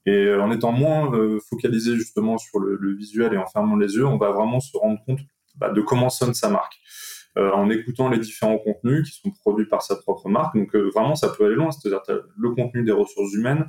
Et 0.06 0.26
euh, 0.26 0.44
en 0.44 0.52
étant 0.52 0.74
moins 0.74 1.14
euh, 1.16 1.40
focalisé 1.50 1.96
justement 1.96 2.38
sur 2.38 2.60
le, 2.60 2.94
visuel 2.94 3.34
et 3.34 3.38
en 3.38 3.48
fermant 3.48 3.78
les 3.78 3.96
yeux, 3.96 4.06
on 4.06 4.18
va 4.18 4.32
vraiment 4.32 4.60
se 4.60 4.78
rendre 4.78 5.00
compte 5.06 5.20
bah, 5.56 5.72
de 5.72 5.82
comment 5.82 6.10
sonne 6.10 6.34
sa 6.34 6.50
marque. 6.50 6.76
En 7.38 7.70
écoutant 7.70 8.08
les 8.08 8.20
différents 8.20 8.58
contenus 8.58 9.10
qui 9.10 9.20
sont 9.22 9.30
produits 9.30 9.66
par 9.66 9.82
sa 9.82 9.98
propre 9.98 10.30
marque. 10.30 10.56
Donc 10.56 10.74
vraiment, 10.74 11.16
ça 11.16 11.28
peut 11.28 11.46
aller 11.46 11.56
loin. 11.56 11.70
C'est-à-dire 11.70 12.00
le 12.38 12.52
contenu 12.52 12.84
des 12.84 12.94
ressources 12.94 13.34
humaines, 13.34 13.66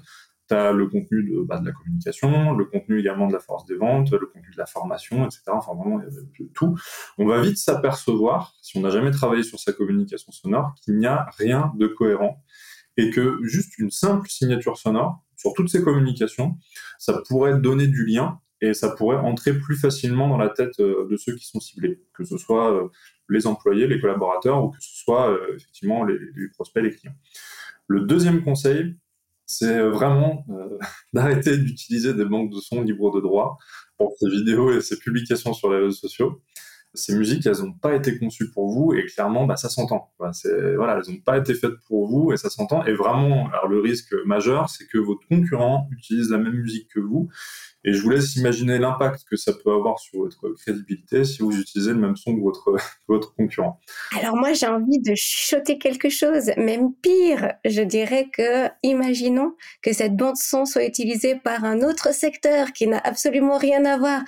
Tu 0.48 0.54
as 0.54 0.72
le 0.72 0.86
contenu 0.86 1.22
de, 1.24 1.42
bah, 1.42 1.58
de 1.58 1.66
la 1.66 1.72
communication, 1.72 2.52
le 2.52 2.64
contenu 2.66 3.00
également 3.00 3.26
de 3.26 3.32
la 3.32 3.40
force 3.40 3.64
des 3.66 3.76
ventes, 3.76 4.12
le 4.12 4.26
contenu 4.26 4.50
de 4.52 4.58
la 4.58 4.66
formation, 4.66 5.24
etc. 5.24 5.42
Enfin, 5.48 5.74
vraiment, 5.74 6.00
tout. 6.54 6.76
On 7.18 7.26
va 7.26 7.40
vite 7.40 7.58
s'apercevoir, 7.58 8.54
si 8.62 8.78
on 8.78 8.80
n'a 8.80 8.90
jamais 8.90 9.10
travaillé 9.10 9.42
sur 9.42 9.58
sa 9.58 9.72
communication 9.72 10.32
sonore, 10.32 10.74
qu'il 10.82 10.96
n'y 10.98 11.06
a 11.06 11.26
rien 11.38 11.72
de 11.76 11.86
cohérent 11.86 12.42
et 12.96 13.10
que 13.10 13.38
juste 13.42 13.78
une 13.78 13.90
simple 13.90 14.28
signature 14.28 14.78
sonore 14.78 15.22
sur 15.36 15.52
toutes 15.52 15.68
ces 15.68 15.82
communications, 15.82 16.56
ça 16.98 17.20
pourrait 17.28 17.58
donner 17.58 17.86
du 17.86 18.06
lien 18.06 18.40
et 18.60 18.74
ça 18.74 18.90
pourrait 18.90 19.18
entrer 19.18 19.58
plus 19.58 19.76
facilement 19.76 20.28
dans 20.28 20.38
la 20.38 20.48
tête 20.48 20.80
euh, 20.80 21.06
de 21.10 21.16
ceux 21.16 21.34
qui 21.34 21.46
sont 21.46 21.60
ciblés, 21.60 22.00
que 22.14 22.24
ce 22.24 22.38
soit 22.38 22.72
euh, 22.72 22.88
les 23.28 23.46
employés, 23.46 23.86
les 23.86 24.00
collaborateurs 24.00 24.64
ou 24.64 24.70
que 24.70 24.78
ce 24.80 24.96
soit 24.96 25.30
euh, 25.30 25.54
effectivement 25.56 26.04
les, 26.04 26.18
prospects, 26.54 26.82
les 26.82 26.90
clients. 26.90 27.14
Le 27.86 28.00
deuxième 28.00 28.42
conseil, 28.42 28.96
c'est 29.46 29.80
vraiment 29.80 30.44
d'arrêter 31.12 31.56
d'utiliser 31.56 32.14
des 32.14 32.24
banques 32.24 32.52
de 32.52 32.58
sons 32.58 32.82
libres 32.82 33.14
de 33.14 33.20
droit 33.20 33.58
pour 33.96 34.14
ces 34.18 34.28
vidéos 34.28 34.72
et 34.72 34.80
ces 34.80 34.98
publications 34.98 35.54
sur 35.54 35.70
les 35.72 35.78
réseaux 35.78 35.96
sociaux 35.96 36.42
ces 36.96 37.14
musiques, 37.14 37.46
elles 37.46 37.62
n'ont 37.62 37.72
pas 37.72 37.94
été 37.94 38.18
conçues 38.18 38.50
pour 38.50 38.68
vous 38.68 38.92
et 38.94 39.04
clairement, 39.06 39.46
bah, 39.46 39.56
ça 39.56 39.68
s'entend. 39.68 40.12
Voilà, 40.18 40.32
elles 40.98 41.12
n'ont 41.12 41.20
pas 41.20 41.38
été 41.38 41.54
faites 41.54 41.78
pour 41.86 42.08
vous 42.08 42.32
et 42.32 42.36
ça 42.36 42.50
s'entend. 42.50 42.84
Et 42.84 42.92
vraiment, 42.92 43.48
alors 43.48 43.68
le 43.68 43.80
risque 43.80 44.14
majeur, 44.24 44.70
c'est 44.70 44.86
que 44.86 44.98
votre 44.98 45.26
concurrent 45.28 45.88
utilise 45.92 46.30
la 46.30 46.38
même 46.38 46.54
musique 46.54 46.88
que 46.88 47.00
vous 47.00 47.28
et 47.86 47.92
je 47.92 48.02
vous 48.02 48.10
laisse 48.10 48.34
imaginer 48.34 48.78
l'impact 48.78 49.22
que 49.30 49.36
ça 49.36 49.52
peut 49.52 49.70
avoir 49.70 50.00
sur 50.00 50.18
votre 50.18 50.48
crédibilité 50.54 51.24
si 51.24 51.38
vous 51.42 51.56
utilisez 51.56 51.92
le 51.92 52.00
même 52.00 52.16
son 52.16 52.34
que 52.34 52.40
votre, 52.40 52.74
votre 53.08 53.32
concurrent. 53.34 53.80
Alors 54.20 54.36
moi, 54.36 54.52
j'ai 54.54 54.66
envie 54.66 54.98
de 54.98 55.14
chuchoter 55.14 55.78
quelque 55.78 56.08
chose, 56.08 56.50
même 56.56 56.92
pire. 57.00 57.52
Je 57.64 57.82
dirais 57.82 58.28
que, 58.32 58.68
imaginons 58.82 59.54
que 59.82 59.92
cette 59.92 60.16
bande 60.16 60.36
son 60.36 60.64
soit 60.64 60.84
utilisée 60.84 61.36
par 61.36 61.64
un 61.64 61.80
autre 61.82 62.12
secteur 62.12 62.72
qui 62.72 62.88
n'a 62.88 62.98
absolument 62.98 63.56
rien 63.56 63.84
à 63.84 63.96
voir. 63.96 64.22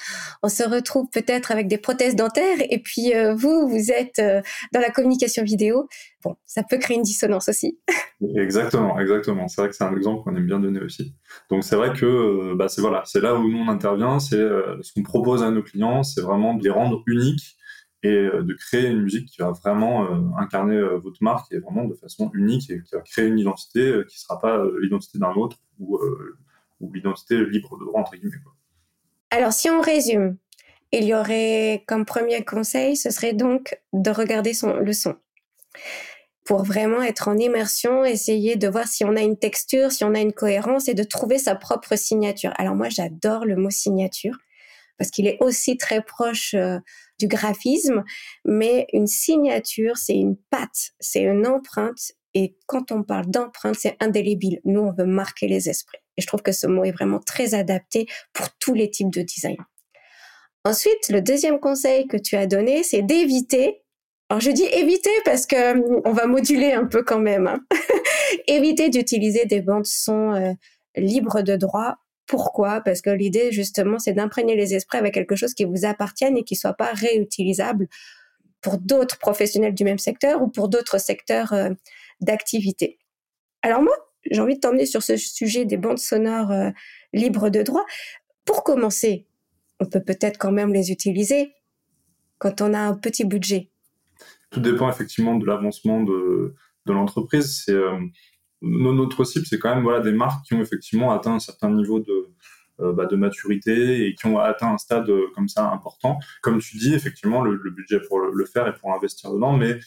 On 0.45 0.49
se 0.49 0.63
retrouve 0.63 1.09
peut-être 1.13 1.51
avec 1.51 1.67
des 1.67 1.79
prothèses 1.79 2.15
dentaires 2.15 2.58
et 2.71 2.79
puis 2.79 3.15
euh, 3.15 3.35
vous, 3.35 3.69
vous 3.69 3.91
êtes 3.91 4.19
euh, 4.19 4.41
dans 4.73 4.81
la 4.81 4.91
communication 4.91 5.45
vidéo 5.45 5.89
bon, 6.25 6.37
ça 6.47 6.63
peut 6.63 6.79
créer 6.79 6.97
une 6.97 7.03
dissonance 7.03 7.49
aussi. 7.49 7.79
exactement, 8.37 8.99
exactement. 8.99 9.49
C'est 9.49 9.61
vrai 9.61 9.71
que 9.71 9.77
c'est 9.77 9.85
un 9.85 9.97
exemple 9.97 10.25
qu'on 10.25 10.37
aime 10.37 10.47
bien 10.47 10.61
donner 10.61 10.81
aussi. 10.81 11.15
Donc 11.51 11.65
c'est 11.65 11.77
vrai 11.77 11.93
que 11.93 12.07
euh, 12.07 12.55
bah, 12.57 12.69
c'est 12.69 12.81
voilà, 12.81 13.03
c'est 13.07 13.21
là 13.21 13.35
où 13.35 13.49
nous 13.49 13.59
on 13.59 13.69
intervient, 13.69 14.19
c'est 14.19 14.37
ce 14.37 14.93
qu'on 14.93 15.03
propose 15.03 15.43
à 15.43 15.51
nos 15.51 15.63
clients, 15.63 16.03
c'est 16.03 16.21
vraiment 16.21 16.55
de 16.55 16.65
les 16.65 16.71
rendre 16.71 17.03
uniques 17.07 17.57
et 18.05 18.15
de 18.15 18.55
créer 18.55 18.87
une 18.87 19.03
musique 19.03 19.27
qui 19.27 19.41
va 19.41 19.51
vraiment 19.51 20.07
incarner 20.39 20.81
votre 21.03 21.21
marque 21.21 21.53
et 21.53 21.59
vraiment 21.59 21.85
de 21.85 21.95
façon 21.95 22.31
unique 22.33 22.71
et 22.71 22.81
qui 22.81 22.95
va 22.95 23.01
créer 23.01 23.27
une 23.27 23.41
identité 23.41 23.83
qui 24.09 24.17
ne 24.17 24.21
sera 24.21 24.39
pas 24.39 24.63
l'identité 24.81 25.19
d'un 25.19 25.33
autre 25.33 25.57
ou, 25.81 25.99
ou 26.79 26.93
l'identité 26.93 27.45
libre 27.45 27.77
de 27.77 27.85
droit 27.85 28.03
entre 28.03 28.15
guillemets. 28.15 28.37
Alors 29.31 29.53
si 29.53 29.69
on 29.69 29.81
résume, 29.81 30.37
il 30.93 31.05
y 31.05 31.15
aurait 31.15 31.85
comme 31.87 32.05
premier 32.05 32.45
conseil, 32.45 32.97
ce 32.97 33.11
serait 33.11 33.35
donc 33.35 33.79
de 33.93 34.11
regarder 34.11 34.55
son, 34.55 34.75
le 34.75 34.93
son 34.93 35.17
pour 36.49 36.65
vraiment 36.65 37.03
être 37.03 37.29
en 37.29 37.37
immersion, 37.37 38.07
essayer 38.07 38.57
de 38.57 38.69
voir 38.69 38.89
si 38.89 39.05
on 39.05 39.17
a 39.17 39.21
une 39.21 39.39
texture, 39.39 39.93
si 39.93 40.03
on 40.05 40.15
a 40.15 40.21
une 40.21 40.33
cohérence 40.33 40.89
et 40.89 40.95
de 40.95 41.03
trouver 41.03 41.37
sa 41.37 41.55
propre 41.55 41.95
signature. 41.95 42.55
Alors 42.57 42.75
moi, 42.75 42.89
j'adore 42.89 43.45
le 43.45 43.55
mot 43.55 43.69
signature 43.69 44.35
parce 44.97 45.11
qu'il 45.11 45.27
est 45.27 45.37
aussi 45.41 45.77
très 45.77 46.03
proche 46.03 46.55
euh, 46.55 46.79
du 47.21 47.29
graphisme, 47.29 48.03
mais 48.47 48.87
une 48.95 49.07
signature, 49.07 49.99
c'est 49.99 50.17
une 50.17 50.37
patte, 50.51 50.93
c'est 51.01 51.21
une 51.21 51.47
empreinte 51.47 52.13
et 52.33 52.57
quand 52.67 52.93
on 52.93 53.03
parle 53.03 53.27
d'empreinte, 53.27 53.77
c'est 53.79 53.97
indélébile. 54.01 54.61
Nous, 54.65 54.81
on 54.81 54.93
veut 54.93 55.05
marquer 55.05 55.49
les 55.49 55.69
esprits. 55.69 55.99
Et 56.17 56.23
je 56.23 56.27
trouve 56.27 56.43
que 56.43 56.53
ce 56.53 56.67
mot 56.67 56.83
est 56.85 56.93
vraiment 56.93 57.21
très 57.21 57.53
adapté 57.53 58.07
pour 58.33 58.49
tous 58.59 58.73
les 58.73 58.91
types 58.91 59.13
de 59.13 59.21
design. 59.21 59.57
Ensuite, 60.69 61.09
le 61.09 61.23
deuxième 61.23 61.61
conseil 61.61 62.07
que 62.09 62.19
tu 62.19 62.37
as 62.37 62.47
donné, 62.47 62.83
c'est 62.83 63.01
d'éviter 63.01 63.81
alors 64.29 64.43
je 64.43 64.51
dis 64.51 64.65
éviter 64.65 65.09
parce 65.25 65.47
que 65.47 65.73
hum, 65.73 66.03
on 66.05 66.13
va 66.13 66.27
moduler 66.27 66.73
un 66.73 66.85
peu 66.85 67.03
quand 67.03 67.19
même. 67.19 67.47
Hein. 67.47 67.65
éviter 68.47 68.91
d'utiliser 68.91 69.47
des 69.47 69.63
bandes 69.63 69.87
son 69.87 70.35
euh, 70.35 70.53
libres 70.95 71.41
de 71.41 71.57
droit. 71.57 71.97
Pourquoi? 72.27 72.83
Parce 72.83 73.01
que 73.01 73.09
l'idée 73.09 73.51
justement 73.51 73.99
c'est 73.99 74.13
d'imprégner 74.13 74.55
les 74.55 74.75
esprits 74.75 74.99
avec 74.99 75.15
quelque 75.15 75.35
chose 75.35 75.55
qui 75.55 75.65
vous 75.65 75.87
appartienne 75.87 76.37
et 76.37 76.45
qui 76.45 76.57
soit 76.57 76.75
pas 76.75 76.93
réutilisable 76.93 77.89
pour 78.61 78.77
d'autres 78.77 79.17
professionnels 79.17 79.73
du 79.73 79.85
même 79.85 79.99
secteur 79.99 80.43
ou 80.43 80.49
pour 80.49 80.69
d'autres 80.69 80.99
secteurs 80.99 81.55
euh, 81.55 81.71
d'activité. 82.21 82.99
Alors 83.63 83.81
moi, 83.81 83.95
j'ai 84.31 84.43
envie 84.43 84.57
de 84.57 84.61
t'emmener 84.61 84.85
sur 84.85 85.03
ce 85.03 85.17
sujet 85.17 85.65
des 85.65 85.79
bandes 85.79 85.99
sonores 85.99 86.51
euh, 86.51 86.69
libres 87.15 87.49
de 87.49 87.63
droit. 87.63 87.87
Pour 88.45 88.63
commencer, 88.63 89.28
on 89.81 89.87
peut 89.87 90.03
peut-être 90.03 90.39
quand 90.39 90.53
même 90.53 90.73
les 90.73 90.91
utiliser 90.91 91.53
quand 92.39 92.61
on 92.61 92.75
a 92.75 92.81
un 92.81 92.95
petit 92.95 93.25
budget 93.25 93.71
tout 94.51 94.61
dépend 94.61 94.89
effectivement 94.89 95.37
de 95.37 95.47
l'avancement 95.47 96.03
de, 96.03 96.55
l'entreprise. 96.87 97.65
C'est 97.65 97.75
euh, 97.75 97.99
notre 98.63 99.25
cible, 99.25 99.45
c'est 99.47 99.59
quand 99.59 99.75
même 99.75 99.83
voilà 99.83 100.01
des 100.01 100.13
marques 100.13 100.47
qui 100.47 100.55
ont 100.55 100.63
effectivement 100.63 101.13
atteint 101.13 101.35
un 101.35 101.39
certain 101.39 101.71
niveau 101.71 102.01
de 102.01 102.31
euh, 102.81 102.93
bah, 102.95 103.07
maturité 103.13 104.07
et 104.07 104.15
qui 104.15 104.27
ont 104.27 104.39
atteint 104.39 104.73
un 104.73 104.79
stade 104.79 105.11
euh, 105.11 105.27
comme 105.35 105.49
ça 105.49 105.71
important. 105.71 106.19
Comme 106.41 106.61
tu 106.61 106.79
dis, 106.79 106.95
effectivement, 106.95 107.43
le, 107.43 107.59
budget 107.71 108.01
pour 108.01 108.21
le, 108.21 108.45
faire 108.47 108.67
et 108.69 108.75
pour 108.75 108.95
investir 108.95 109.31
dedans, 109.33 109.55
mais 109.55 109.79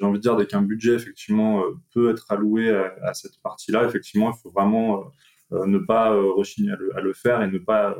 j'ai 0.00 0.06
envie 0.06 0.18
de 0.18 0.22
dire 0.22 0.34
dès 0.34 0.46
qu'un 0.46 0.62
budget 0.62 0.94
effectivement 0.94 1.62
peut 1.92 2.10
être 2.10 2.26
alloué 2.30 2.70
à, 3.02 3.14
cette 3.14 3.40
partie-là, 3.42 3.84
effectivement, 3.84 4.32
il 4.32 4.40
faut 4.40 4.50
vraiment 4.50 5.12
ne 5.50 5.78
pas 5.78 6.10
rechigner 6.12 6.72
à 6.72 7.00
le, 7.00 7.12
faire 7.12 7.42
et 7.42 7.48
ne 7.48 7.58
pas 7.58 7.96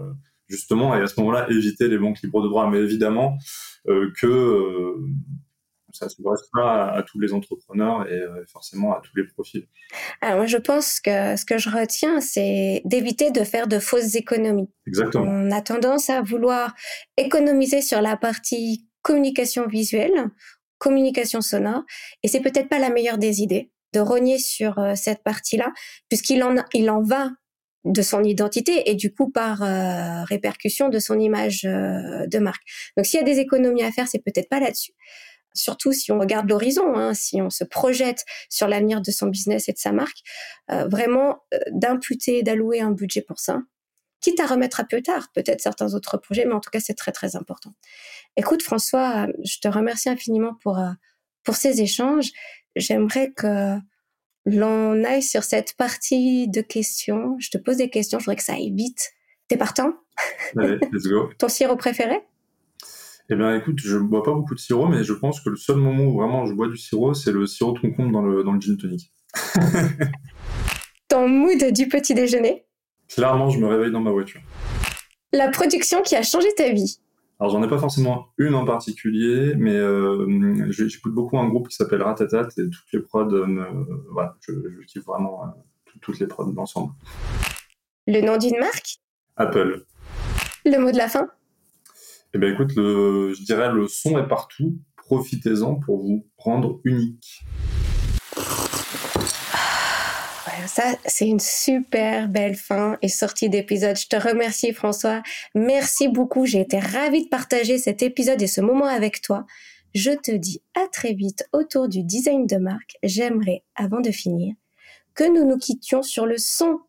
justement 0.49 0.97
et 0.97 1.01
à 1.01 1.07
ce 1.07 1.19
moment-là 1.21 1.47
éviter 1.51 1.89
les 1.89 1.99
banques 1.99 2.21
libres 2.23 2.43
de 2.43 2.49
droit. 2.49 2.69
Mais 2.71 2.79
évidemment 2.79 3.39
que 3.87 4.95
ça 5.93 6.07
ne 6.07 6.11
s'adresse 6.11 6.49
pas 6.53 6.91
à, 6.93 7.03
tous 7.03 7.19
les 7.19 7.33
entrepreneurs 7.33 8.09
et 8.09 8.15
euh, 8.15 8.45
forcément 8.47 8.93
à 8.93 9.01
tous 9.01 9.17
les 9.17 9.25
profils. 9.25 9.67
Alors 10.21 10.37
moi, 10.37 10.47
je 10.47 10.59
pense 10.59 11.01
que 11.01 11.37
ce 11.37 11.45
que 11.45 11.59
je 11.59 11.71
retiens, 11.71 12.21
c'est 12.21 12.83
d'éviter 12.85 13.31
de 13.31 13.43
faire 13.45 13.69
de 13.69 13.79
fausses 13.79 14.15
économies. 14.15 14.71
Exactement. 14.87 15.25
On 15.27 15.51
a 15.51 15.61
tendance 15.61 16.11
à 16.11 16.23
vouloir 16.23 16.75
économiser 17.17 17.83
sur 17.83 18.01
la 18.01 18.17
partie 18.17 18.87
communication 19.03 19.67
visuelle, 19.67 20.31
communication 20.79 21.41
sonore, 21.41 21.83
et 22.23 22.29
c'est 22.29 22.41
peut-être 22.41 22.69
pas 22.69 22.79
la 22.79 22.91
meilleure 22.91 23.19
des 23.19 23.41
idées 23.43 23.71
de 23.95 24.01
rogner 24.01 24.39
sur 24.39 24.79
euh, 24.79 24.95
cette 24.95 25.23
partie-là, 25.23 25.73
puisqu'il 26.09 26.43
en, 26.43 26.57
il 26.75 26.91
en 26.91 27.03
va 27.03 27.31
de 27.89 28.03
son 28.03 28.23
identité 28.23 28.91
et 28.91 28.95
du 28.95 29.13
coup 29.13 29.31
par 29.31 29.63
euh, 29.63 30.25
répercussion 30.25 30.89
de 30.89 30.99
son 30.99 31.19
image 31.19 31.63
de 31.63 32.39
marque. 32.39 32.63
Donc 32.97 33.07
s'il 33.07 33.19
y 33.19 33.23
a 33.23 33.27
des 33.27 33.39
économies 33.39 33.83
à 33.83 33.91
faire, 33.91 34.07
c'est 34.09 34.23
peut-être 34.23 34.49
pas 34.49 34.61
là-dessus 34.61 34.93
surtout 35.55 35.93
si 35.93 36.13
on 36.13 36.19
regarde 36.19 36.49
l'horizon, 36.49 36.97
hein, 36.97 37.15
si 37.15 37.43
on 37.43 37.51
se 37.51 37.65
projette 37.65 38.25
sur 38.49 38.69
l'avenir 38.69 39.01
de 39.01 39.11
son 39.11 39.27
business 39.27 39.69
et 39.69 39.73
de 39.73 39.79
sa 39.79 39.93
marque, 39.93 40.19
euh, 40.71 40.87
vraiment 40.89 41.43
euh, 41.53 41.59
d'imputer, 41.71 42.43
d'allouer 42.43 42.81
un 42.81 42.93
budget 42.93 43.23
pour 43.23 43.39
ça, 43.39 43.61
quitte 44.21 44.41
à 44.41 44.47
remettre 44.47 44.81
à 44.81 44.85
plus 44.85 45.03
tard 45.03 45.29
peut-être 45.35 45.61
certains 45.61 45.95
autres 45.95 46.17
projets, 46.17 46.45
mais 46.45 46.55
en 46.55 46.61
tout 46.61 46.71
cas 46.71 46.81
c'est 46.81 46.95
très 46.95 47.13
très 47.13 47.37
important. 47.37 47.73
Écoute 48.37 48.63
François, 48.63 49.27
je 49.45 49.59
te 49.59 49.69
remercie 49.69 50.09
infiniment 50.09 50.55
pour 50.63 50.79
euh, 50.79 50.91
pour 51.45 51.57
ces 51.57 51.81
échanges. 51.81 52.31
J'aimerais 52.77 53.33
que 53.33 53.77
l'on 54.51 55.05
aille 55.05 55.23
sur 55.23 55.45
cette 55.45 55.75
partie 55.77 56.49
de 56.49 56.61
questions. 56.61 57.37
Je 57.39 57.51
te 57.51 57.59
pose 57.59 57.77
des 57.77 57.91
questions, 57.91 58.19
je 58.19 58.25
voudrais 58.25 58.37
que 58.37 58.43
ça 58.43 58.55
aille 58.55 58.73
vite. 58.73 59.13
T'es 59.49 59.57
partant? 59.57 59.93
Allez, 60.57 60.79
let's 60.93 61.07
go. 61.07 61.31
Ton 61.39 61.49
sirop 61.49 61.77
préféré? 61.77 62.21
Eh 63.31 63.35
bien, 63.35 63.55
écoute, 63.57 63.79
je 63.79 63.99
bois 63.99 64.23
pas 64.23 64.33
beaucoup 64.33 64.55
de 64.55 64.61
sirop, 64.61 64.89
mais 64.89 65.05
je 65.05 65.13
pense 65.13 65.41
que 65.41 65.51
le 65.51 65.57
seul 65.57 65.77
moment 65.77 66.05
où 66.05 66.19
vraiment 66.19 66.47
je 66.47 66.55
bois 66.55 66.69
du 66.69 66.79
sirop, 66.79 67.13
c'est 67.13 67.33
le 67.33 67.47
sirop 67.47 67.73
de 67.73 67.81
concombre 67.81 68.13
dans 68.13 68.23
le, 68.23 68.43
dans 68.43 68.53
le 68.53 68.61
gin 68.61 68.77
tonic. 68.77 69.13
Ton 71.09 71.29
mood 71.29 71.73
du 71.73 71.89
petit 71.89 72.15
déjeuner? 72.15 72.65
Clairement, 73.09 73.51
je 73.51 73.59
me 73.59 73.67
réveille 73.67 73.93
dans 73.93 74.01
ma 74.01 74.11
voiture. 74.11 74.41
La 75.33 75.49
production 75.51 76.01
qui 76.03 76.17
a 76.17 76.23
changé 76.23 76.49
ta 76.57 76.71
vie 76.71 77.01
alors 77.41 77.53
j'en 77.53 77.63
ai 77.63 77.69
pas 77.69 77.79
forcément 77.79 78.29
une 78.37 78.55
en 78.55 78.65
particulier, 78.65 79.55
mais 79.57 79.75
euh, 79.75 80.71
j'écoute 80.71 81.15
beaucoup 81.15 81.39
un 81.39 81.49
groupe 81.49 81.69
qui 81.69 81.77
s'appelle 81.77 82.03
Ratatat 82.03 82.49
et 82.59 82.69
toutes 82.69 82.93
les 82.93 83.01
prods, 83.01 83.27
me, 83.27 83.65
voilà, 84.13 84.37
je, 84.41 84.53
je 84.53 84.87
kiffe 84.87 85.05
vraiment 85.05 85.45
euh, 85.45 85.49
toutes 86.01 86.19
les 86.19 86.27
prods 86.27 86.53
d'ensemble. 86.53 86.93
Le 88.07 88.21
nom 88.23 88.39
d'une 88.39 88.59
marque? 88.59 88.99
Apple. 89.37 89.85
Le 90.65 90.79
mot 90.79 90.91
de 90.91 90.97
la 90.97 91.09
fin? 91.09 91.29
Eh 92.35 92.39
bien, 92.39 92.53
écoute, 92.53 92.75
le, 92.75 93.33
je 93.35 93.43
dirais 93.43 93.73
le 93.73 93.87
son 93.87 94.19
est 94.19 94.27
partout. 94.27 94.77
Profitez-en 94.97 95.77
pour 95.77 96.03
vous 96.03 96.27
rendre 96.37 96.81
unique. 96.85 97.43
Ça, 100.67 100.95
c'est 101.07 101.27
une 101.27 101.41
super 101.41 102.29
belle 102.29 102.57
fin 102.57 102.99
et 103.03 103.09
sortie 103.09 103.49
d'épisode. 103.49 103.97
Je 103.97 104.09
te 104.09 104.17
remercie, 104.17 104.73
François. 104.73 105.23
Merci 105.55 106.09
beaucoup. 106.09 106.47
J'ai 106.47 106.61
été 106.61 106.79
ravie 106.79 107.25
de 107.25 107.29
partager 107.29 107.79
cet 107.79 108.03
épisode 108.03 108.41
et 108.43 108.47
ce 108.47 108.61
moment 108.61 108.87
avec 108.87 109.23
toi. 109.23 109.47
Je 109.95 110.11
te 110.11 110.31
dis 110.31 110.63
à 110.75 110.87
très 110.93 111.15
vite 111.15 111.45
autour 111.53 111.89
du 111.89 112.03
design 112.03 112.47
de 112.47 112.57
marque. 112.57 112.97
J'aimerais, 113.03 113.65
avant 113.75 114.01
de 114.01 114.11
finir, 114.11 114.55
que 115.15 115.25
nous 115.25 115.49
nous 115.49 115.59
quittions 115.59 116.03
sur 116.03 116.27
le 116.27 116.37
son 116.37 116.81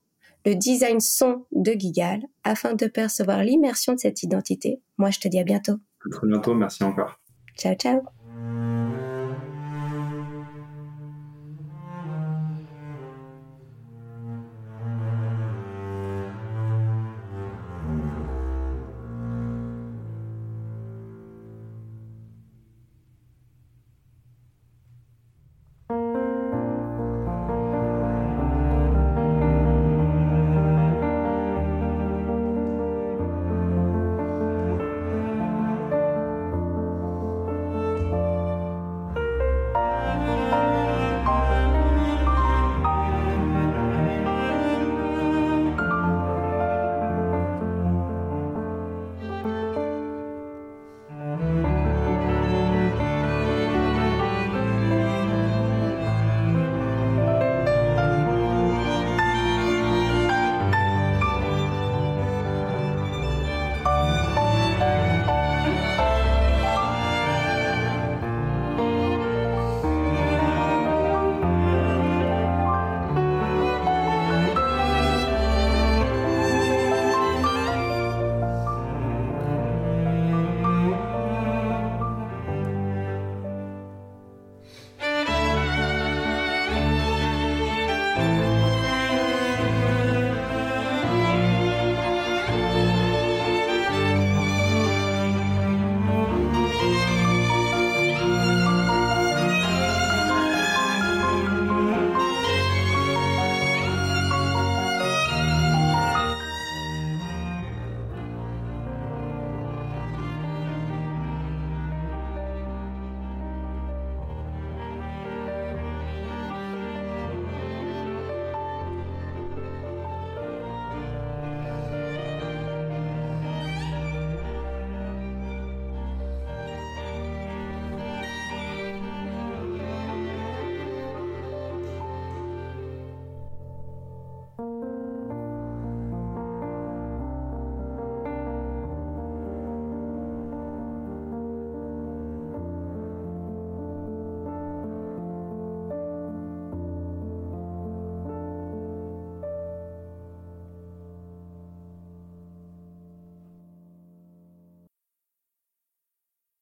le 0.45 0.55
design 0.55 0.99
son 0.99 1.45
de 1.51 1.73
Gigal 1.73 2.21
afin 2.43 2.73
de 2.73 2.87
percevoir 2.87 3.43
l'immersion 3.43 3.93
de 3.93 3.99
cette 3.99 4.23
identité. 4.23 4.81
Moi, 4.97 5.11
je 5.11 5.19
te 5.19 5.27
dis 5.27 5.39
à 5.39 5.43
bientôt. 5.43 5.73
À 5.73 6.09
très 6.09 6.27
bientôt. 6.27 6.53
Merci 6.53 6.83
encore. 6.83 7.19
Ciao, 7.57 7.75
ciao. 7.75 8.78